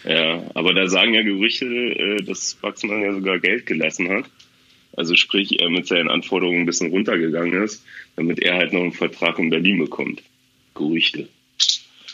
[0.05, 4.25] Ja, aber da sagen ja Gerüchte, äh, dass Baxmann ja sogar Geld gelassen hat.
[4.97, 7.83] Also sprich, er mit seinen Anforderungen ein bisschen runtergegangen ist,
[8.15, 10.21] damit er halt noch einen Vertrag in Berlin bekommt.
[10.73, 11.27] Gerüchte.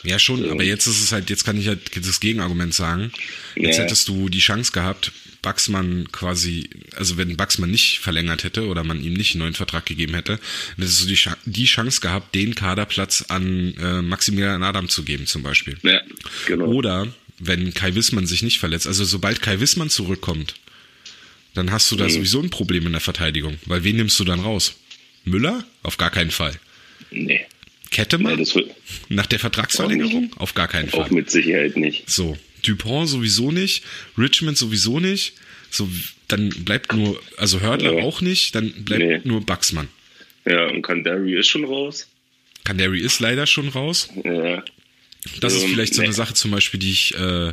[0.04, 0.52] Ja, schon, Ja.
[0.52, 3.12] aber jetzt ist es halt, jetzt kann ich halt das Gegenargument sagen.
[3.56, 3.84] Jetzt Ja.
[3.84, 9.04] hättest du die Chance gehabt, Baxmann quasi, also wenn Baxmann nicht verlängert hätte oder man
[9.04, 10.34] ihm nicht einen neuen Vertrag gegeben hätte,
[10.78, 15.26] dann hättest du die, die Chance gehabt, den Kaderplatz an äh, Maximilian Adam zu geben,
[15.26, 15.78] zum Beispiel.
[15.84, 16.00] Ja,
[16.46, 16.66] genau.
[16.68, 17.08] Oder
[17.40, 20.54] wenn Kai Wissmann sich nicht verletzt, also sobald Kai Wissmann zurückkommt,
[21.54, 22.10] dann hast du da Mhm.
[22.12, 23.58] sowieso ein Problem in der Verteidigung.
[23.66, 24.76] Weil wen nimmst du dann raus?
[25.26, 25.64] Müller?
[25.84, 26.54] Auf gar keinen Fall.
[27.10, 27.46] Nee,
[27.90, 28.38] Kettemann?
[28.40, 28.66] nee
[29.10, 30.32] Nach der Vertragsverlängerung?
[30.38, 31.02] Auf gar keinen Fall.
[31.02, 32.10] auch mit Sicherheit nicht.
[32.10, 33.84] So, Dupont sowieso nicht,
[34.18, 35.34] Richmond sowieso nicht.
[35.70, 35.90] So,
[36.28, 38.04] dann bleibt nur, also Hördler Ja.
[38.04, 39.22] auch nicht, dann bleibt Nee.
[39.24, 39.88] nur Baxmann.
[40.46, 42.08] Ja, und Kandari ist schon raus.
[42.64, 44.10] Kandari ist leider schon raus.
[44.24, 44.64] Ja,
[45.40, 46.14] Das ist Ähm, vielleicht so eine.
[46.14, 47.52] Sache zum Beispiel, die ich, äh,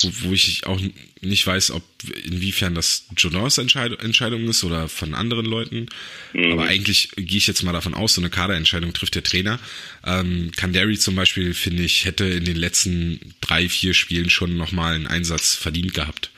[0.00, 0.80] wo, wo ich auch
[1.20, 1.82] nicht weiß, ob
[2.24, 5.86] inwiefern das Jodors Entscheid Entscheidung ist oder von anderen Leuten.
[6.32, 6.52] Mhm.
[6.52, 9.58] Aber eigentlich gehe ich jetzt mal davon aus, so eine Kaderentscheidung trifft der Trainer.
[10.06, 14.94] Ähm, Kandari zum Beispiel, finde ich, hätte in den letzten drei, vier Spielen schon nochmal
[14.94, 16.30] einen Einsatz verdient gehabt.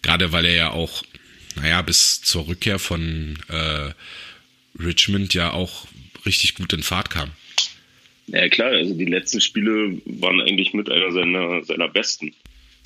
[0.00, 1.02] Gerade weil er ja auch,
[1.56, 3.92] naja, bis zur Rückkehr von äh,
[4.82, 5.86] Richmond ja auch
[6.24, 7.30] richtig gut in Fahrt kam.
[8.26, 12.34] Ja klar, also die letzten Spiele waren eigentlich mit einer seiner, seiner besten.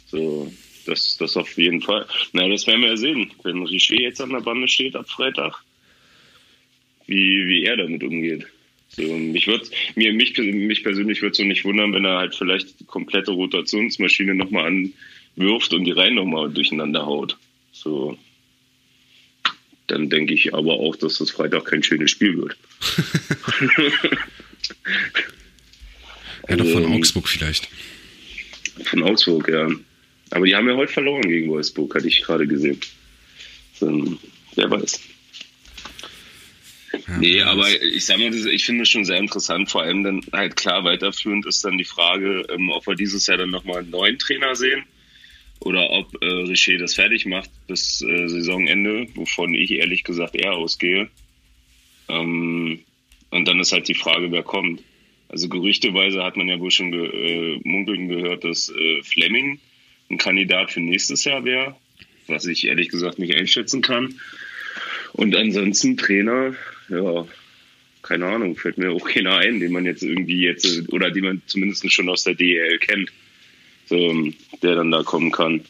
[0.07, 0.53] So,
[0.87, 2.07] das, das auf jeden Fall.
[2.33, 5.63] Na, das werden wir ja sehen, wenn Richer jetzt an der Bande steht ab Freitag,
[7.07, 8.47] wie, wie er damit umgeht.
[8.89, 12.35] So, mich würd, mir, mich, mich persönlich würde es so nicht wundern, wenn er halt
[12.35, 14.67] vielleicht die komplette Rotationsmaschine nochmal
[15.37, 17.37] anwirft und die Reihen nochmal durcheinander haut.
[17.71, 18.19] So.
[19.87, 22.57] Dann denke ich aber auch, dass das Freitag kein schönes Spiel wird.
[26.49, 27.69] ja, doch von ähm, Augsburg vielleicht.
[28.85, 29.69] Von Augsburg, ja.
[30.31, 32.81] Aber die haben ja heute verloren gegen Wolfsburg, hatte ich gerade gesehen.
[33.75, 34.19] So,
[34.55, 35.01] wer weiß.
[36.93, 39.71] Ja, nee, aber ich sag mal, ich finde es schon sehr interessant.
[39.71, 43.39] Vor allem dann halt klar weiterführend ist dann die Frage, ähm, ob wir dieses Jahr
[43.39, 44.85] dann nochmal einen neuen Trainer sehen
[45.61, 50.53] oder ob äh, Richer das fertig macht bis äh, Saisonende, wovon ich ehrlich gesagt eher
[50.53, 51.09] ausgehe.
[52.09, 52.81] Ähm,
[53.31, 54.83] und dann ist halt die Frage, wer kommt.
[55.29, 59.61] Also gerüchteweise hat man ja wohl schon ge äh, munkeln gehört, dass äh, Fleming
[60.11, 61.77] ein Kandidat für nächstes Jahr wäre,
[62.27, 64.19] was ich ehrlich gesagt nicht einschätzen kann.
[65.13, 66.55] Und ansonsten Trainer,
[66.89, 67.27] ja,
[68.03, 71.43] keine Ahnung, fällt mir auch keiner ein, den man jetzt irgendwie jetzt, oder den man
[71.47, 73.11] zumindest schon aus der DEL kennt,
[73.87, 74.31] so,
[74.63, 75.63] der dann da kommen kann.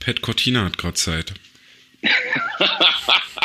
[0.00, 1.34] Pat Cortina hat gerade Zeit.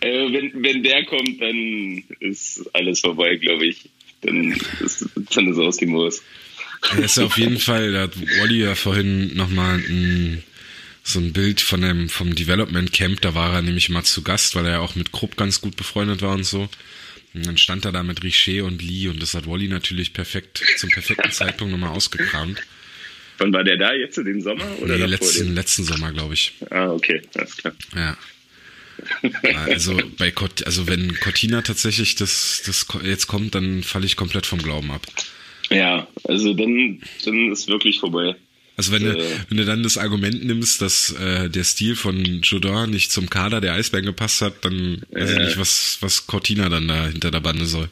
[0.00, 3.88] äh, wenn, wenn der kommt, dann ist alles vorbei, glaube ich.
[4.22, 6.22] Dann ist, dann ist aus dem Moos.
[6.92, 10.42] Er ist auf jeden Fall, da hat Wally ja vorhin nochmal ein
[11.06, 14.56] so ein Bild von dem, vom Development Camp, da war er nämlich mal zu Gast,
[14.56, 16.68] weil er ja auch mit Krupp ganz gut befreundet war und so.
[17.34, 20.64] Und dann stand er da mit Richer und Lee und das hat Wally natürlich perfekt,
[20.78, 22.62] zum perfekten Zeitpunkt nochmal ausgekramt.
[23.38, 24.64] Wann war der da jetzt, den Sommer?
[24.80, 26.54] Oder nee, letzten, letzten Sommer, glaube ich.
[26.70, 27.74] Ah, okay, alles klar.
[27.94, 28.16] Ja.
[29.66, 34.46] Also bei Cot also wenn Cortina tatsächlich das, das jetzt kommt, dann falle ich komplett
[34.46, 35.02] vom Glauben ab.
[35.70, 38.36] Ja, also dann, dann ist wirklich vorbei.
[38.76, 42.42] Also wenn, äh, du, wenn du dann das Argument nimmst, dass äh, der Stil von
[42.42, 46.26] Jodin nicht zum Kader der Eisbären gepasst hat, dann äh, weiß ich nicht, was, was
[46.26, 47.88] Cortina dann da hinter der Bande soll.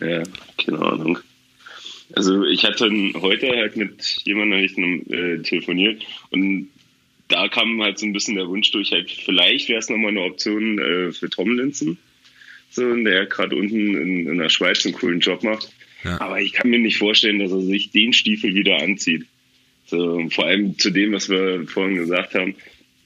[0.00, 0.22] Ja,
[0.62, 1.18] keine Ahnung.
[2.14, 6.68] Also ich hatte heute halt mit jemandem äh, telefoniert und
[7.28, 10.22] da kam halt so ein bisschen der Wunsch durch, halt vielleicht wäre es nochmal eine
[10.22, 11.98] Option äh, für Tomlinson,
[12.70, 15.72] so, der gerade unten in, in der Schweiz einen coolen Job macht.
[16.04, 16.20] Ja.
[16.20, 19.26] Aber ich kann mir nicht vorstellen, dass er sich den Stiefel wieder anzieht.
[19.86, 22.54] So, vor allem zu dem, was wir vorhin gesagt haben,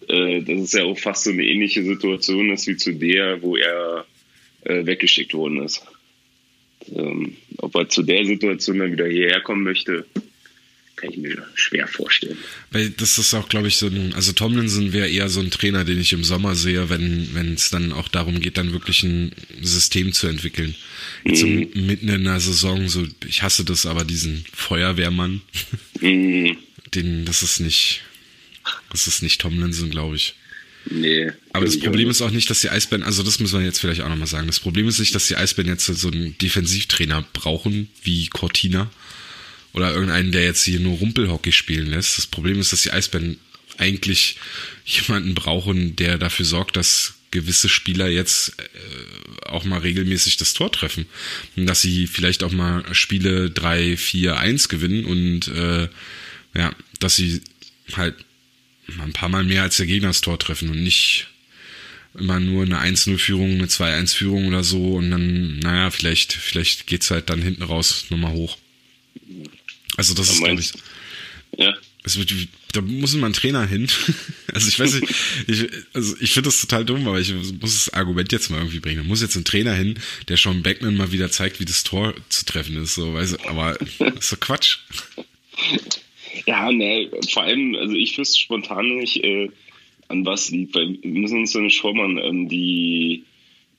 [0.09, 3.57] äh, dass es ja auch fast so eine ähnliche Situation ist wie zu der, wo
[3.57, 4.05] er
[4.65, 5.85] äh, weggeschickt worden ist.
[6.95, 10.05] Ähm, ob er zu der Situation dann wieder hierher kommen möchte,
[11.03, 12.38] kann ich mir schwer vorstellen.
[12.71, 15.85] Weil das ist auch, glaube ich, so ein, also Tomlinson wäre eher so ein Trainer,
[15.85, 19.33] den ich im Sommer sehe, wenn wenn es dann auch darum geht, dann wirklich ein
[19.61, 20.75] System zu entwickeln.
[21.25, 21.71] Jetzt mhm.
[21.75, 25.41] so mitten in der Saison, so, ich hasse das, aber diesen Feuerwehrmann,
[26.01, 26.57] mhm.
[26.95, 28.03] den, das ist nicht,
[28.91, 30.35] das ist nicht Tomlinson, glaube ich.
[30.88, 31.31] Nee.
[31.53, 34.01] Aber das Problem ist auch nicht, dass die Eisbären, also das müssen wir jetzt vielleicht
[34.01, 34.49] auch nochmal sagen.
[34.49, 38.91] Das Problem ist nicht, dass die Eisbären jetzt so einen Defensivtrainer brauchen, wie Cortina.
[39.73, 42.19] Oder irgendeinen, der jetzt hier nur Rumpelhockey spielen lässt.
[42.19, 43.39] Das Problem ist, dass die Eisbären
[43.79, 44.37] eigentlich
[44.85, 50.71] jemanden brauchen, der dafür sorgt, dass gewisse Spieler jetzt äh, auch mal regelmäßig das Tor
[50.71, 51.07] treffen.
[51.57, 55.89] Und dass sie vielleicht auch mal Spiele 3, 4, 1 gewinnen und äh,
[56.55, 57.41] ja, dass sie
[57.95, 58.15] halt
[59.01, 61.29] ein paar Mal mehr als der Gegner das Tor treffen und nicht
[62.15, 67.31] immer nur eine 1-0-Führung, eine 2-1-Führung oder so und dann, naja, vielleicht, vielleicht geht's halt
[67.31, 68.59] dann hinten raus nochmal hoch.
[69.96, 70.72] Also das ist, glaube ich.
[71.57, 71.74] Ja.
[72.05, 72.33] Es wird,
[72.72, 73.88] da muss immer ein Trainer hin.
[74.55, 75.14] Also ich weiß nicht,
[75.46, 78.81] ich, also ich finde das total dumm, aber ich muss das Argument jetzt mal irgendwie
[78.81, 78.98] bringen.
[78.98, 82.12] Da muss jetzt ein Trainer hin, der schon Beckman mal wieder zeigt, wie das Tor
[82.28, 82.94] zu treffen ist.
[82.94, 84.81] So, weißt du, aber das ist so Quatsch.
[86.46, 89.48] Ja, ne, vor allem, also ich wüsste spontan nicht, äh,
[90.09, 93.24] an was liegt, weil wir müssen uns dann schauen, ähm, die,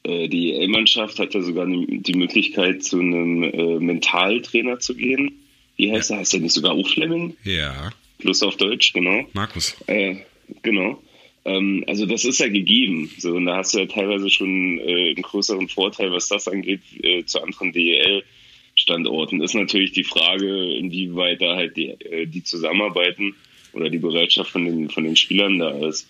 [0.02, 5.43] äh, die L-Mannschaft hat ja sogar die Möglichkeit, zu einem äh, Mentaltrainer zu gehen
[5.76, 6.18] wie heißt er?
[6.18, 7.36] Heißt er nicht sogar auch Fleming?
[7.44, 7.92] Ja.
[8.20, 9.26] Plus auf Deutsch, genau.
[9.34, 9.76] Markus.
[9.88, 10.18] Äh,
[10.62, 11.02] genau.
[11.46, 13.12] Ähm, also das ist ja gegeben.
[13.18, 16.82] So, und da hast du ja teilweise schon äh, einen größeren Vorteil, was das angeht,
[17.02, 19.42] äh, zu anderen DEL-Standorten.
[19.42, 23.36] Ist natürlich die Frage, inwieweit da halt die, äh, die zusammenarbeiten
[23.74, 26.08] oder die Bereitschaft von den, von den Spielern da ist.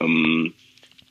[0.00, 0.54] Ähm,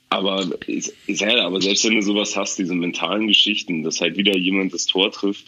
[0.10, 4.18] aber ich, ich sage, aber selbst wenn du sowas hast, diese mentalen Geschichten, dass halt
[4.18, 5.46] wieder jemand das Tor trifft,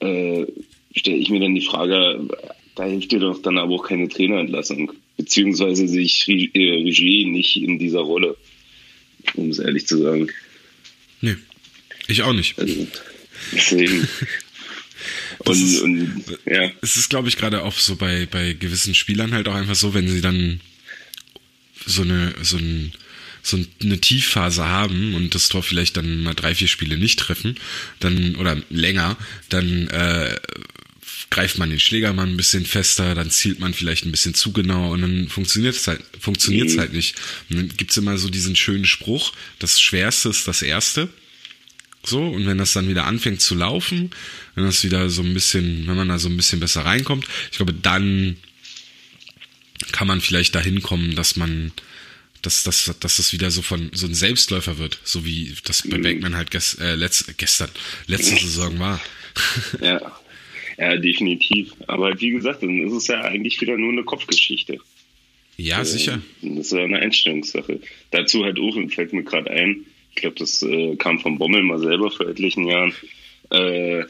[0.00, 0.46] äh,
[0.94, 2.26] stelle ich mir dann die Frage,
[2.74, 7.78] da hilft dir doch dann aber auch keine Trainerentlassung, beziehungsweise sich äh, Regie nicht in
[7.78, 8.36] dieser Rolle,
[9.34, 10.28] um es ehrlich zu sagen.
[11.20, 11.36] Nee,
[12.08, 12.58] ich auch nicht.
[12.58, 12.86] Also,
[13.52, 14.08] Deswegen.
[15.40, 16.70] Und, ist- und ja.
[16.80, 19.92] Es ist, glaube ich, gerade auch so bei, bei gewissen Spielern halt auch einfach so,
[19.92, 20.60] wenn sie dann
[21.84, 22.92] so eine, so ein,
[23.42, 27.56] so eine Tiefphase haben und das Tor vielleicht dann mal drei, vier Spiele nicht treffen,
[28.00, 29.18] dann, oder länger,
[29.50, 30.36] dann äh,
[31.30, 34.52] greift man den Schläger mal ein bisschen fester, dann zielt man vielleicht ein bisschen zu
[34.52, 36.78] genau und dann funktioniert es halt, funktioniert's Mhm.
[36.80, 37.16] halt nicht.
[37.50, 41.08] Und dann gibt's immer so diesen schönen Spruch, das Schwerste ist das Erste.
[42.06, 44.10] So, und wenn das dann wieder anfängt zu laufen,
[44.54, 47.56] wenn das wieder so ein bisschen, wenn man da so ein bisschen besser reinkommt, ich
[47.56, 48.36] glaube, dann
[49.92, 51.72] kann man vielleicht dahin kommen, dass man,
[52.42, 55.98] dass, dass, dass das wieder so von so ein Selbstläufer wird, so wie das bei
[55.98, 57.70] Backman halt ges, äh, letzt, gestern,
[58.06, 59.00] letzte Saison war.
[59.80, 60.00] Ja.
[60.78, 61.72] ja, definitiv.
[61.86, 64.78] Aber wie gesagt, dann ist es ja eigentlich wieder nur eine Kopfgeschichte.
[65.56, 66.20] Ja, sicher.
[66.42, 67.80] Ähm, Das ist ja eine Einstellungssache.
[68.10, 71.78] Dazu halt auch, fällt mir gerade ein, ich glaube, das äh, kam von Bommel mal
[71.78, 72.92] selber vor etlichen Jahren,
[73.50, 74.04] äh,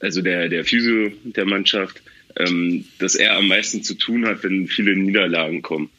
[0.00, 2.02] also der, der Physio der Mannschaft,
[2.36, 5.90] ähm, dass er am meisten zu tun hat, wenn viele Niederlagen kommen.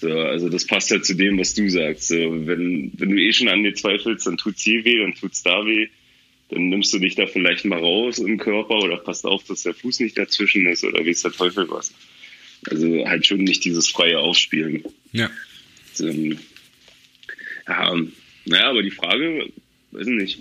[0.00, 2.08] So, also das passt ja zu dem, was du sagst.
[2.08, 2.14] So,
[2.46, 5.66] wenn, wenn du eh schon an dir zweifelst, dann tut's hier weh, dann tut's da
[5.66, 5.88] weh.
[6.50, 9.74] Dann nimmst du dich da vielleicht mal raus im Körper oder passt auf, dass der
[9.74, 11.92] Fuß nicht dazwischen ist oder wie es der Teufel was.
[12.70, 14.84] Also halt schon nicht dieses freie Aufspielen.
[15.12, 15.30] Ja.
[16.00, 16.38] Ähm,
[17.66, 17.96] ja,
[18.46, 19.50] naja, aber die Frage,
[19.90, 20.40] weiß nicht,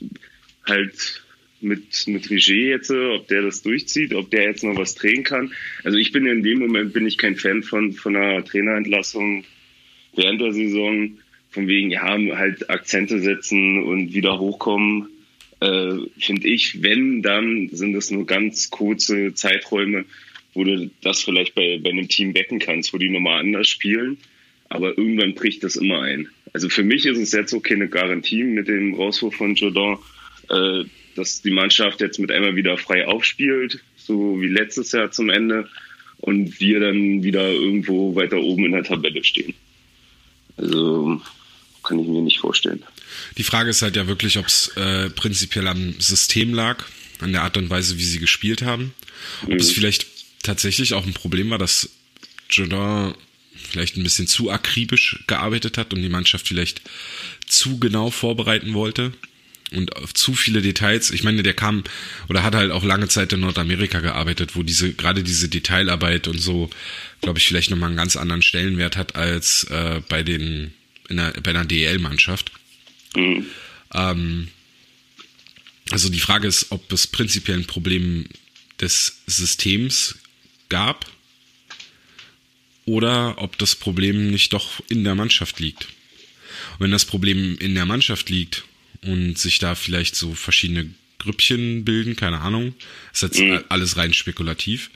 [0.65, 1.23] halt
[1.59, 5.23] mit, mit Riger jetzt, äh, ob der das durchzieht, ob der jetzt noch was drehen
[5.23, 5.51] kann.
[5.83, 9.43] Also ich bin in dem Moment bin ich kein Fan von, von einer Trainerentlassung
[10.15, 11.17] während der Saison,
[11.49, 12.03] von wegen, ja,
[12.35, 15.07] halt Akzente setzen und wieder hochkommen.
[15.59, 20.05] Äh, Finde ich, wenn, dann sind das nur ganz kurze Zeiträume,
[20.53, 24.17] wo du das vielleicht bei, bei einem Team wecken kannst, wo die nochmal anders spielen.
[24.69, 26.27] Aber irgendwann bricht das immer ein.
[26.53, 29.97] Also für mich ist es jetzt okay eine Garantie mit dem Rauswurf von Jordan,
[30.49, 30.83] äh,
[31.15, 35.67] dass die Mannschaft jetzt mit einmal wieder frei aufspielt, so wie letztes Jahr zum Ende,
[36.19, 39.53] und wir dann wieder irgendwo weiter oben in der Tabelle stehen.
[40.57, 41.21] Also
[41.83, 42.83] kann ich mir nicht vorstellen.
[43.37, 46.83] Die Frage ist halt ja wirklich, ob es äh, prinzipiell am System lag,
[47.19, 48.93] an der Art und Weise, wie sie gespielt haben.
[49.43, 50.07] Ob es vielleicht
[50.43, 51.89] tatsächlich auch ein Problem war, dass
[52.49, 53.15] Jordan
[53.69, 56.81] vielleicht ein bisschen zu akribisch gearbeitet hat und die Mannschaft vielleicht
[57.47, 59.13] zu genau vorbereiten wollte
[59.71, 61.11] und auf zu viele Details.
[61.11, 61.83] Ich meine, der kam
[62.29, 66.39] oder hat halt auch lange Zeit in Nordamerika gearbeitet, wo diese gerade diese Detailarbeit und
[66.39, 66.69] so,
[67.21, 70.73] glaube ich, vielleicht nochmal einen ganz anderen Stellenwert hat als äh, bei den
[71.09, 72.51] in der, bei einer DL-Mannschaft.
[73.15, 73.45] Mhm.
[73.93, 74.47] Ähm,
[75.91, 78.25] also die Frage ist, ob es prinzipiell ein Problem
[78.79, 80.15] des Systems
[80.69, 81.05] gab
[82.85, 85.85] oder ob das Problem nicht doch in der Mannschaft liegt.
[86.73, 88.63] Und wenn das Problem in der Mannschaft liegt
[89.01, 90.89] und sich da vielleicht so verschiedene
[91.19, 92.75] Grüppchen bilden, keine Ahnung,
[93.13, 93.63] ist jetzt Mhm.
[93.69, 94.89] alles rein spekulativ,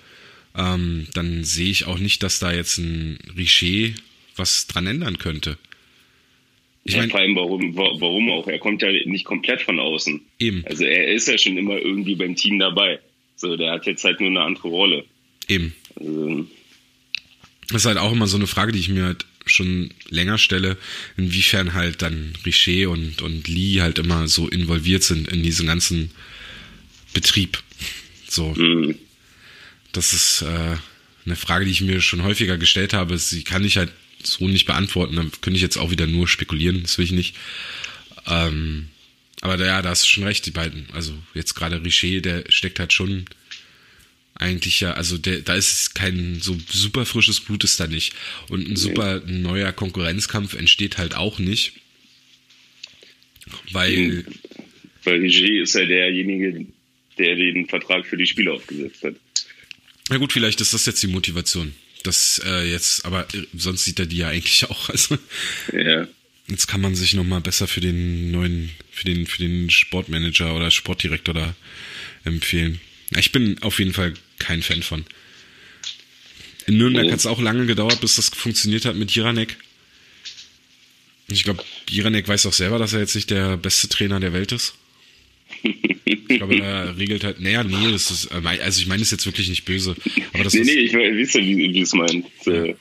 [0.55, 3.93] ähm, dann sehe ich auch nicht, dass da jetzt ein Richer
[4.35, 5.57] was dran ändern könnte.
[6.83, 8.47] Ich ja, meine, vor allem, warum, wa- warum auch?
[8.47, 10.19] Er kommt ja nicht komplett von außen.
[10.39, 12.99] eben, Also er ist ja schon immer irgendwie beim Team dabei.
[13.35, 15.05] So, der hat jetzt halt nur eine andere Rolle.
[15.47, 15.73] eben.
[15.95, 16.47] Also,
[17.69, 20.77] Das ist halt auch immer so eine Frage, die ich mir halt schon länger stelle,
[21.17, 26.11] inwiefern halt dann Richer und, und Lee halt immer so involviert sind in diesen ganzen
[27.13, 27.61] Betrieb.
[28.27, 28.95] So, mh,
[29.91, 30.77] das ist äh,
[31.25, 33.17] eine Frage, die ich mir schon häufiger gestellt habe.
[33.17, 33.91] Sie kann ich halt
[34.27, 35.15] so nicht beantworten.
[35.15, 37.35] Da könnte ich jetzt auch wieder nur spekulieren, das will ich nicht.
[38.27, 38.89] Ähm,
[39.41, 40.87] aber da, ja, da hast du schon recht, die beiden.
[40.93, 43.25] Also jetzt gerade Richer, der steckt halt schon
[44.35, 48.13] eigentlich ja, also der, da ist kein so super frisches Blut ist da nicht.
[48.49, 51.73] Und ein super neuer Konkurrenzkampf entsteht halt auch nicht.
[53.71, 54.25] Weil,
[55.03, 56.65] weil Riger ist ja derjenige,
[57.17, 59.15] der den Vertrag für die Spieler aufgesetzt hat.
[60.09, 61.73] na gut, vielleicht ist das jetzt die Motivation.
[62.03, 64.89] Das äh, jetzt, aber sonst sieht er die ja eigentlich auch.
[64.89, 65.17] Also
[65.73, 66.07] Ja.
[66.47, 70.55] jetzt kann man sich noch mal besser für den neuen, für den, für den Sportmanager
[70.55, 71.55] oder Sportdirektor da
[72.23, 72.79] empfehlen.
[73.17, 75.05] Ich bin auf jeden Fall kein Fan von.
[76.67, 77.11] In Nürnberg Nee.
[77.11, 79.57] hat es auch lange gedauert, bis das funktioniert hat mit Jiranek.
[81.27, 84.51] Ich glaube, Jiranek weiß auch selber, dass er jetzt nicht der beste Trainer der Welt
[84.51, 84.75] ist.
[86.27, 89.49] Ich glaube, er regelt halt, naja, nee, das ist, also ich meine es jetzt wirklich
[89.49, 89.95] nicht böse.
[90.33, 92.47] Aber das Nee, nee, ich weiß ja, wie, wie du es meinst.
[92.47, 92.75] Äh,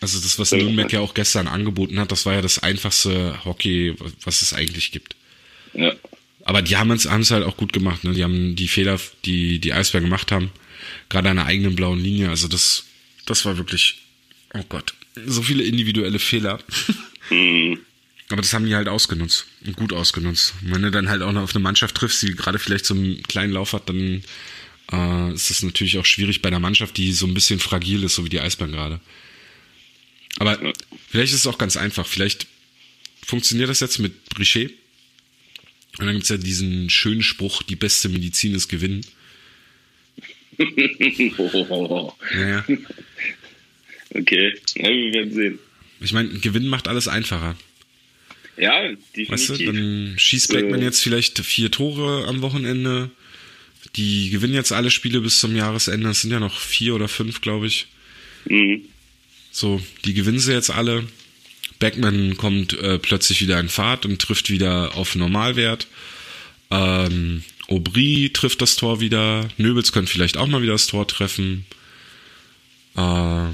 [0.00, 3.94] also das, was Nürnberg ja auch gestern angeboten hat, das war ja das einfachste Hockey,
[4.24, 5.16] was es eigentlich gibt.
[5.74, 5.94] ja.
[6.44, 8.02] Aber die haben es haben es halt auch gut gemacht.
[8.02, 8.14] Ne?
[8.14, 10.50] Die haben die Fehler, die die Eisbär gemacht haben,
[11.08, 12.30] gerade an der eigenen blauen Linie.
[12.30, 12.84] Also das,
[13.26, 13.98] das war wirklich,
[14.54, 16.58] oh Gott, so viele individuelle Fehler.
[17.28, 17.78] Hm.
[18.32, 20.54] Aber das haben die halt ausgenutzt und gut ausgenutzt.
[20.62, 22.94] Und wenn du dann halt auch noch auf eine Mannschaft triffst, die gerade vielleicht so
[22.94, 24.24] einen kleinen Lauf hat, dann
[24.90, 28.14] äh, ist das natürlich auch schwierig bei einer Mannschaft, die so ein bisschen fragil ist,
[28.14, 29.00] so wie die Eisbären gerade.
[30.38, 30.72] Aber ja.
[31.10, 32.06] vielleicht ist es auch ganz einfach.
[32.06, 32.46] Vielleicht
[33.22, 34.72] funktioniert das jetzt mit Brichet.
[35.98, 39.04] Und dann gibt es ja diesen schönen Spruch, die beste Medizin ist Gewinnen.
[40.58, 42.12] oh.
[42.34, 42.64] ja.
[44.08, 45.58] Okay, ja, wir werden sehen.
[46.00, 47.56] Ich meine, Gewinn macht alles einfacher.
[48.62, 48.80] Ja,
[49.16, 49.28] definitiv.
[49.28, 50.84] Weißt du, dann schießt Blackman so.
[50.86, 53.10] jetzt vielleicht vier Tore am Wochenende.
[53.96, 56.08] Die gewinnen jetzt alle Spiele bis zum Jahresende.
[56.10, 57.88] Es sind ja noch vier oder fünf, glaube ich.
[58.44, 58.82] Mhm.
[59.50, 61.08] So, die gewinnen sie jetzt alle.
[61.80, 65.88] Backman kommt äh, plötzlich wieder in Fahrt und trifft wieder auf Normalwert.
[66.70, 69.48] Ähm, Aubry trifft das Tor wieder.
[69.56, 71.66] Nöbels könnte vielleicht auch mal wieder das Tor treffen.
[72.96, 73.46] Äh,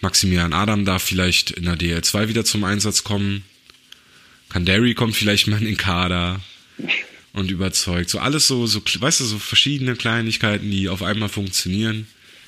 [0.00, 3.44] Maximilian Adam darf vielleicht in der DL2 wieder zum Einsatz kommen.
[4.48, 6.40] Kandari kommt vielleicht mal in den Kader
[7.32, 8.10] und überzeugt.
[8.10, 12.06] So alles so, so, weißt du, so verschiedene Kleinigkeiten, die auf einmal funktionieren.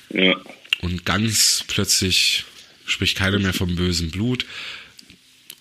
[0.09, 0.39] Ja.
[0.81, 2.45] Und ganz plötzlich
[2.85, 4.45] spricht keiner mehr vom bösen Blut.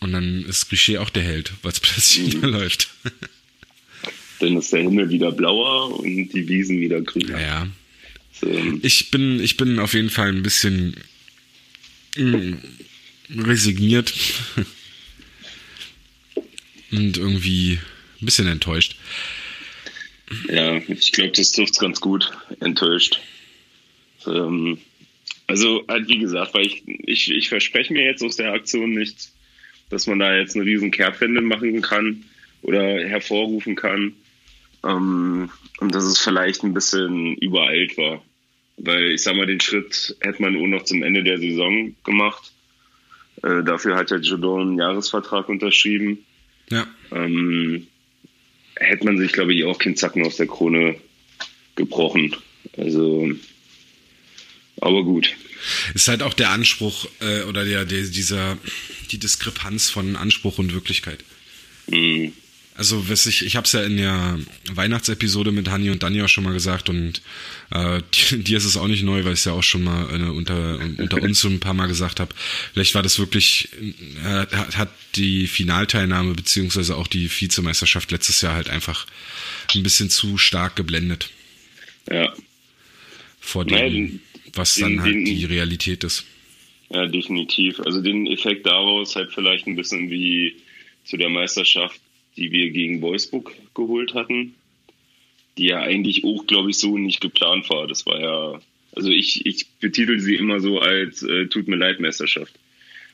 [0.00, 2.88] Und dann ist Klischee auch der Held, weil es plötzlich wieder läuft.
[4.40, 7.40] Dann ist der Himmel wieder blauer und die Wiesen wieder grüner.
[7.40, 7.68] Ja.
[8.32, 8.50] So.
[8.80, 10.96] Ich bin, ich bin auf jeden Fall ein bisschen
[12.16, 12.56] mh,
[13.36, 14.14] resigniert
[16.92, 17.78] und irgendwie
[18.20, 18.96] ein bisschen enttäuscht.
[20.48, 22.30] Ja, ich glaube, das trifft es ganz gut.
[22.60, 23.20] Enttäuscht.
[24.26, 24.78] Ähm,
[25.46, 29.34] also, halt wie gesagt, weil ich, ich, ich verspreche mir jetzt aus der Aktion nichts,
[29.88, 32.24] dass man da jetzt eine riesen Kehrtwende machen kann
[32.62, 34.14] oder hervorrufen kann.
[34.84, 38.22] Ähm, und dass es vielleicht ein bisschen übereilt war.
[38.76, 42.52] Weil ich sag mal, den Schritt hätte man nur noch zum Ende der Saison gemacht.
[43.42, 46.24] Äh, dafür hat ja Jodon einen Jahresvertrag unterschrieben.
[46.70, 46.86] Ja.
[47.12, 47.86] Ähm,
[48.76, 50.96] hätte man sich, glaube ich, auch keinen Zacken aus der Krone
[51.76, 52.36] gebrochen.
[52.76, 53.30] Also,
[54.80, 55.34] aber gut.
[55.94, 58.56] Ist halt auch der Anspruch äh, oder der, der, dieser,
[59.10, 61.24] die Diskrepanz von Anspruch und Wirklichkeit.
[61.88, 62.32] Mhm.
[62.76, 64.38] Also, was ich, ich habe es ja in der
[64.72, 67.20] Weihnachtsepisode mit Hani und Dani auch schon mal gesagt und
[67.70, 68.00] äh,
[68.32, 70.78] dir ist es auch nicht neu, weil ich es ja auch schon mal äh, unter,
[70.78, 72.34] unter uns so ein paar Mal gesagt habe.
[72.72, 73.68] Vielleicht war das wirklich,
[74.24, 74.46] äh,
[74.76, 79.06] hat die Finalteilnahme beziehungsweise auch die Vizemeisterschaft letztes Jahr halt einfach
[79.74, 81.30] ein bisschen zu stark geblendet.
[82.10, 82.32] Ja.
[83.40, 84.20] Vor dem, Nein,
[84.54, 86.24] was den, dann halt den, die Realität ist.
[86.90, 87.80] Ja, definitiv.
[87.80, 90.56] Also den Effekt daraus halt vielleicht ein bisschen wie
[91.04, 92.00] zu der Meisterschaft
[92.40, 94.54] die wir gegen Wolfsburg geholt hatten,
[95.58, 97.86] die ja eigentlich auch, glaube ich, so nicht geplant war.
[97.86, 98.60] Das war ja,
[98.96, 102.52] also ich, ich betitel sie immer so als äh, Tut mir leid Meisterschaft.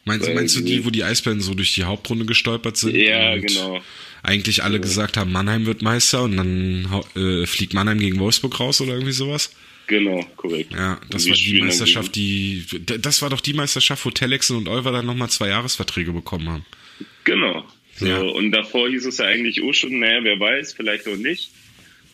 [0.04, 2.94] Meinst, meinst du die, wo die Eisbären so durch die Hauptrunde gestolpert sind?
[2.94, 3.82] Ja, genau.
[4.22, 4.80] Eigentlich alle ja.
[4.80, 9.12] gesagt haben, Mannheim wird Meister und dann äh, fliegt Mannheim gegen Wolfsburg raus oder irgendwie
[9.12, 9.50] sowas?
[9.88, 10.72] Genau, korrekt.
[10.72, 14.92] Ja, das war die Meisterschaft, die, das war doch die Meisterschaft, wo Telexen und Olver
[14.92, 16.64] dann nochmal zwei Jahresverträge bekommen haben.
[17.24, 17.64] Genau,
[17.98, 18.20] so, ja.
[18.20, 21.50] Und davor hieß es ja eigentlich auch schon, naja, wer weiß, vielleicht auch nicht.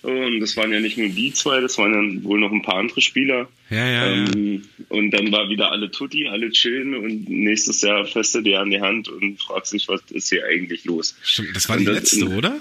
[0.02, 2.76] Und das waren ja nicht nur die zwei, das waren dann wohl noch ein paar
[2.76, 3.48] andere Spieler.
[3.70, 4.84] Ja, ja, ähm, ja.
[4.88, 8.80] Und dann war wieder alle Tutti, alle chillen und nächstes Jahr feste dir an die
[8.80, 11.16] Hand und fragst dich, was ist hier eigentlich los.
[11.22, 12.60] Stimmt, das war und die das, letzte, oder?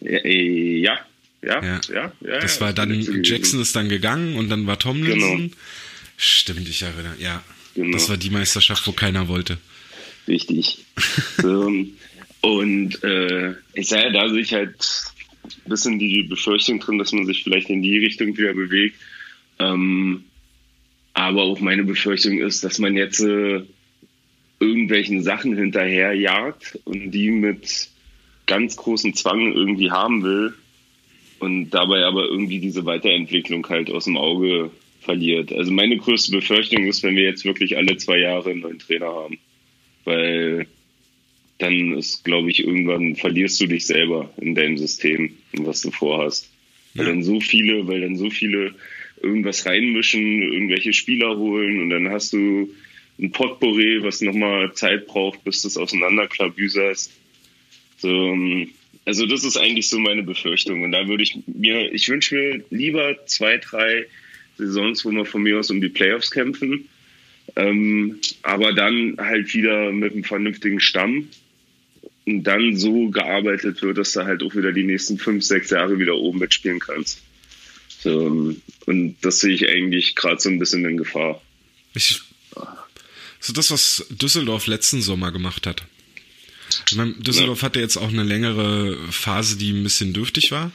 [0.00, 0.98] Ja, äh, ja,
[1.42, 1.80] ja, ja.
[1.92, 5.36] ja, ja das war dann, Jackson ist dann gegangen und dann war Tomlinson.
[5.36, 5.54] Genau.
[6.16, 7.42] Stimmt, ich erinnere, ja.
[7.74, 7.92] Genau.
[7.92, 9.58] Das war die Meisterschaft, wo keiner wollte.
[10.26, 10.84] Richtig.
[11.36, 11.70] so,
[12.40, 15.12] und äh, ich sage, da sehe ich halt
[15.44, 18.96] ein bisschen die Befürchtung drin, dass man sich vielleicht in die Richtung wieder bewegt.
[19.58, 20.24] Ähm,
[21.12, 23.62] aber auch meine Befürchtung ist, dass man jetzt äh,
[24.58, 27.88] irgendwelchen Sachen hinterherjagt und die mit
[28.46, 30.54] ganz großen Zwang irgendwie haben will
[31.38, 34.70] und dabei aber irgendwie diese Weiterentwicklung halt aus dem Auge
[35.00, 35.52] verliert.
[35.52, 39.06] Also meine größte Befürchtung ist, wenn wir jetzt wirklich alle zwei Jahre einen neuen Trainer
[39.06, 39.38] haben.
[40.04, 40.66] Weil
[41.60, 45.90] dann ist, glaube ich, irgendwann verlierst du dich selber in deinem System und was du
[45.90, 46.50] vorhast.
[46.94, 47.00] Ja.
[47.00, 48.74] Weil dann so viele, weil dann so viele
[49.22, 52.70] irgendwas reinmischen, irgendwelche Spieler holen und dann hast du
[53.18, 57.12] ein Potpourri, was nochmal Zeit braucht, bis das auseinanderklabüserst.
[57.98, 58.36] So,
[59.04, 60.82] also das ist eigentlich so meine Befürchtung.
[60.82, 64.06] Und da würde ich mir, ich wünsche mir lieber zwei, drei
[64.56, 66.88] Saisons, wo wir von mir aus um die Playoffs kämpfen.
[67.56, 71.28] Ähm, aber dann halt wieder mit einem vernünftigen Stamm
[72.26, 76.16] dann so gearbeitet wird, dass du halt auch wieder die nächsten fünf, sechs Jahre wieder
[76.16, 77.22] oben mitspielen kannst.
[78.02, 78.54] So,
[78.86, 81.42] und das sehe ich eigentlich gerade so ein bisschen in Gefahr.
[81.94, 82.20] Ich,
[83.40, 85.84] so das, was Düsseldorf letzten Sommer gemacht hat.
[86.88, 87.66] Ich meine, Düsseldorf ja.
[87.66, 90.70] hatte jetzt auch eine längere Phase, die ein bisschen dürftig war.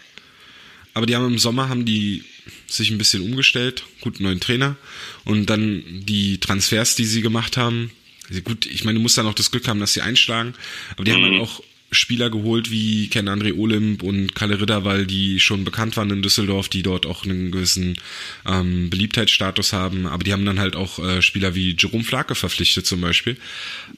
[0.93, 2.24] Aber die haben im Sommer haben die
[2.68, 4.78] sich ein bisschen umgestellt, gut neuen Trainer
[5.26, 7.91] und dann die Transfers, die sie gemacht haben.
[8.30, 10.53] Also gut, ich meine, du musst dann auch das Glück haben, dass sie einschlagen,
[10.91, 11.15] aber die mhm.
[11.15, 11.61] haben dann auch
[11.91, 16.67] Spieler geholt wie Ken André Olimp und Kalle Ritterwall, die schon bekannt waren in Düsseldorf,
[16.67, 17.97] die dort auch einen gewissen
[18.45, 20.05] ähm, Beliebtheitsstatus haben.
[20.07, 23.38] Aber die haben dann halt auch äh, Spieler wie Jerome Flake verpflichtet zum Beispiel,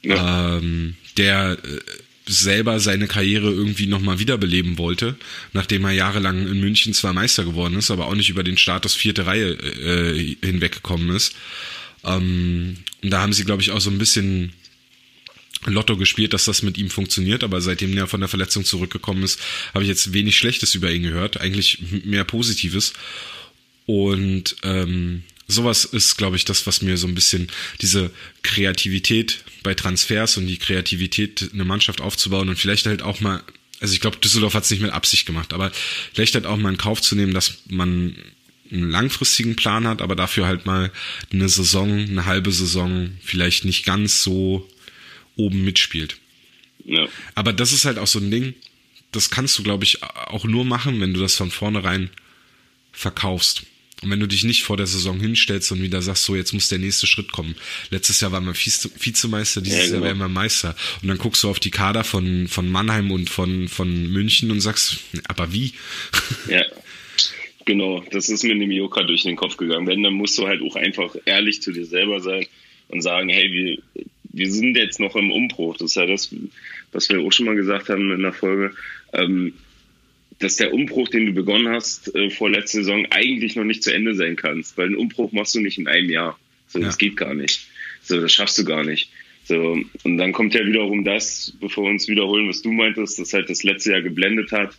[0.02, 0.58] ja.
[0.58, 1.80] ähm, der äh,
[2.26, 5.16] selber seine Karriere irgendwie nochmal wiederbeleben wollte,
[5.54, 8.94] nachdem er jahrelang in München zwar Meister geworden ist, aber auch nicht über den Status
[8.94, 11.34] vierte Reihe äh, hinweggekommen ist.
[12.04, 14.52] Ähm, und da haben sie, glaube ich, auch so ein bisschen
[15.66, 19.40] Lotto gespielt, dass das mit ihm funktioniert, aber seitdem er von der Verletzung zurückgekommen ist,
[19.74, 22.92] habe ich jetzt wenig Schlechtes über ihn gehört, eigentlich mehr Positives.
[23.86, 27.48] Und ähm, sowas ist, glaube ich, das, was mir so ein bisschen
[27.80, 28.10] diese
[28.42, 33.42] Kreativität bei Transfers und die Kreativität, eine Mannschaft aufzubauen und vielleicht halt auch mal,
[33.80, 35.72] also ich glaube, Düsseldorf hat es nicht mit Absicht gemacht, aber
[36.12, 38.14] vielleicht halt auch mal in Kauf zu nehmen, dass man
[38.70, 40.92] einen langfristigen Plan hat, aber dafür halt mal
[41.32, 44.68] eine Saison, eine halbe Saison vielleicht nicht ganz so
[45.36, 46.18] oben mitspielt.
[46.84, 47.06] Ja.
[47.34, 48.54] Aber das ist halt auch so ein Ding,
[49.12, 52.10] das kannst du, glaube ich, auch nur machen, wenn du das von vornherein
[52.92, 53.64] verkaufst.
[54.02, 56.68] Und wenn du dich nicht vor der Saison hinstellst und wieder sagst, so jetzt muss
[56.68, 57.56] der nächste Schritt kommen.
[57.90, 59.96] Letztes Jahr war man Vizemeister, dieses ja, genau.
[59.96, 60.76] Jahr wären wir Meister.
[61.02, 64.60] Und dann guckst du auf die Kader von, von Mannheim und von, von München und
[64.60, 65.72] sagst, aber wie?
[66.48, 66.62] Ja,
[67.68, 68.02] genau.
[68.10, 69.86] Das ist mir nämlich auch gerade durch den Kopf gegangen.
[69.86, 72.46] Wenn, dann musst du halt auch einfach ehrlich zu dir selber sein
[72.88, 75.76] und sagen, hey, wir, wir sind jetzt noch im Umbruch.
[75.76, 76.34] Das ist ja das,
[76.90, 78.74] was wir auch schon mal gesagt haben in der Folge.
[79.12, 79.52] Ähm,
[80.40, 83.92] dass der Umbruch, den du begonnen hast äh, vor letzter Saison, eigentlich noch nicht zu
[83.92, 86.38] Ende sein kannst, weil einen Umbruch machst du nicht in einem Jahr.
[86.68, 86.86] So, ja.
[86.86, 87.66] das geht gar nicht.
[88.02, 89.10] So, das schaffst du gar nicht.
[89.44, 93.32] So, und dann kommt ja wiederum das, bevor wir uns wiederholen, was du meintest, dass
[93.32, 94.74] halt das letzte Jahr geblendet hat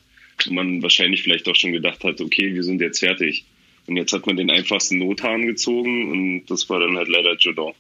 [0.50, 3.46] man wahrscheinlich vielleicht auch schon gedacht hat, okay, wir sind jetzt fertig.
[3.88, 7.74] Und jetzt hat man den einfachsten Nothahn gezogen und das war dann halt leider Jordan.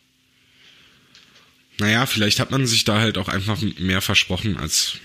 [1.77, 4.99] Naja, vielleicht hat man sich da halt auch einfach mehr versprochen als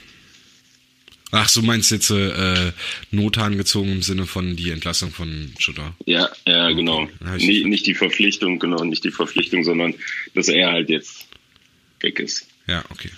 [1.37, 2.73] Ach, so meinst du jetzt äh,
[3.11, 5.97] Notan gezogen im Sinne von die Entlassung von Judah?
[6.07, 7.09] Ja, ja, genau.
[7.21, 7.47] Okay.
[7.47, 9.95] Nicht, nicht die Verpflichtung, genau, nicht die Verpflichtung, sondern
[10.35, 11.27] dass er halt jetzt
[11.99, 12.47] weg ist.
[12.69, 13.11] Ja, okay.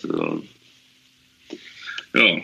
[0.00, 0.44] So.
[2.14, 2.40] Ja,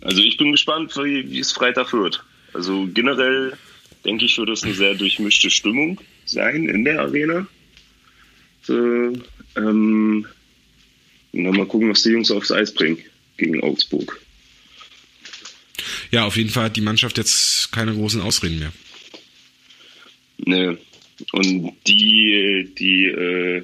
[0.00, 2.24] also ich bin gespannt, wie, wie es Freitag wird.
[2.52, 3.56] Also generell
[4.04, 7.46] denke ich, wird es eine sehr durchmischte Stimmung sein in der Arena.
[8.62, 10.26] So, ähm,
[11.32, 12.98] und dann mal gucken, was die Jungs aufs Eis bringen
[13.36, 14.20] gegen Augsburg
[16.10, 18.72] ja, auf jeden Fall hat die Mannschaft jetzt keine großen Ausreden mehr.
[20.38, 20.78] Ne.
[21.32, 23.62] Und die, die äh,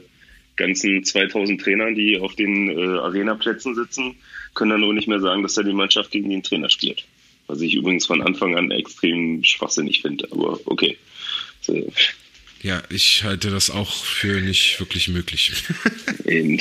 [0.56, 4.16] ganzen 2000 Trainer, die auf den äh, Arena-Plätzen sitzen,
[4.54, 7.04] können dann nur nicht mehr sagen, dass da die Mannschaft gegen den Trainer spielt.
[7.46, 10.96] Was ich übrigens von Anfang an extrem schwachsinnig finde, aber okay.
[11.60, 11.92] So.
[12.62, 15.52] Ja, ich halte das auch für nicht wirklich möglich.
[16.24, 16.60] Eben.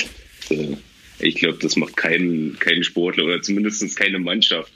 [0.49, 0.77] So.
[1.19, 4.71] Ich glaube, das macht keinen kein Sportler oder zumindest keine Mannschaft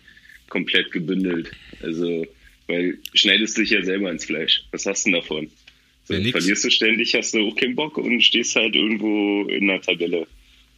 [0.49, 1.51] komplett gebündelt.
[1.82, 2.28] Also,
[2.68, 4.63] weil schneidest dich ja selber ins Fleisch.
[4.72, 5.49] Was hast du denn davon?
[6.05, 9.70] So, ja, verlierst du ständig, hast du auch keinen Bock und stehst halt irgendwo in
[9.70, 10.28] einer Tabelle,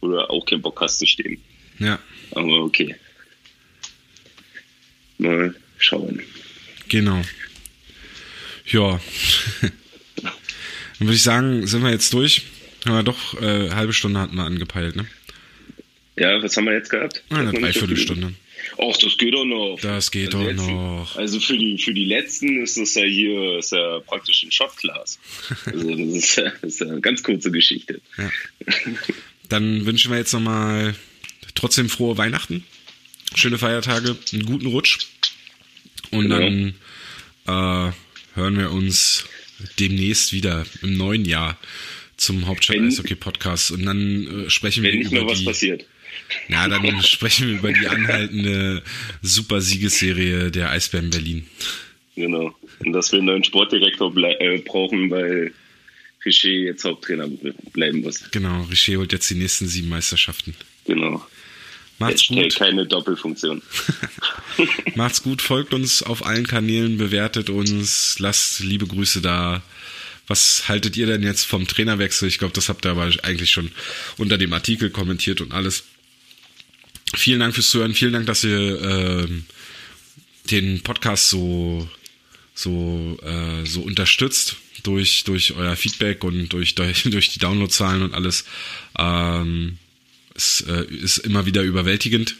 [0.00, 1.38] wo du auch keinen Bock hast zu stehen.
[1.78, 1.98] Ja.
[2.32, 2.94] Aber okay.
[5.18, 6.22] Mal schauen.
[6.88, 7.22] Genau.
[8.66, 9.00] Ja.
[10.22, 12.42] Dann würde ich sagen, sind wir jetzt durch.
[12.84, 15.06] Haben wir doch äh, halbe Stunde hatten wir angepeilt, ne?
[16.16, 17.22] Ja, was haben wir jetzt gehabt?
[17.30, 18.34] Ah, eine Dreiviertelstunde.
[18.76, 19.78] Ach, das geht doch noch.
[19.80, 21.16] Das geht also doch letzten, noch.
[21.16, 25.18] Also für die, für die letzten ist das ja hier ist ja praktisch ein Shotglas.
[25.66, 28.00] Also das ist, ja, das ist ja eine ganz kurze Geschichte.
[28.16, 28.30] Ja.
[29.48, 30.94] Dann wünschen wir jetzt nochmal
[31.58, 32.64] trotzdem frohe Weihnachten,
[33.34, 34.98] schöne Feiertage, einen guten Rutsch.
[36.10, 36.38] Und genau.
[36.38, 36.74] dann
[37.46, 37.92] äh,
[38.34, 39.26] hören wir uns
[39.78, 41.58] demnächst wieder im neuen Jahr
[42.16, 45.44] zum Hauptstadt Eishockey Podcast und dann äh, sprechen wir wenn nicht über noch was die,
[45.44, 45.86] passiert.
[46.48, 48.82] Na, dann sprechen wir über die anhaltende
[49.22, 51.46] super Siegesserie der Eisbären Berlin.
[52.14, 52.54] Genau.
[52.84, 55.52] Und dass wir einen neuen Sportdirektor äh, brauchen, weil
[56.24, 57.28] Richer jetzt Haupttrainer
[57.72, 58.30] bleiben muss.
[58.30, 60.54] Genau, Richer holt jetzt die nächsten sieben Meisterschaften.
[60.84, 61.24] Genau.
[61.98, 62.54] Macht's gut.
[62.54, 63.60] keine Doppelfunktion.
[64.94, 69.62] Macht's gut, folgt uns auf allen Kanälen, bewertet uns, lasst liebe Grüße da.
[70.28, 72.28] Was haltet ihr denn jetzt vom Trainerwechsel?
[72.28, 73.72] Ich glaube, das habt ihr aber eigentlich schon
[74.18, 75.84] unter dem Artikel kommentiert und alles.
[77.16, 77.94] Vielen Dank fürs Zuhören.
[77.94, 79.28] Vielen Dank, dass ihr äh,
[80.50, 81.88] den Podcast so
[82.54, 88.14] so äh, so unterstützt durch durch euer Feedback und durch durch, durch die Downloadzahlen und
[88.14, 88.44] alles.
[88.98, 89.78] Ähm,
[90.38, 92.36] es äh, ist immer wieder überwältigend,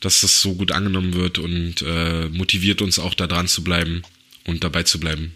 [0.00, 4.02] dass das so gut angenommen wird und äh, motiviert uns auch da dran zu bleiben
[4.44, 5.34] und dabei zu bleiben.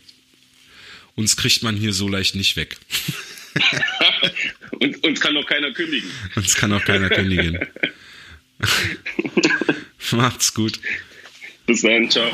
[1.16, 2.76] Uns kriegt man hier so leicht nicht weg.
[4.80, 6.10] und uns kann auch keiner kündigen.
[6.34, 7.58] Uns kann auch keiner kündigen.
[10.12, 10.80] Macht's gut.
[11.66, 12.30] Bis dann, ciao.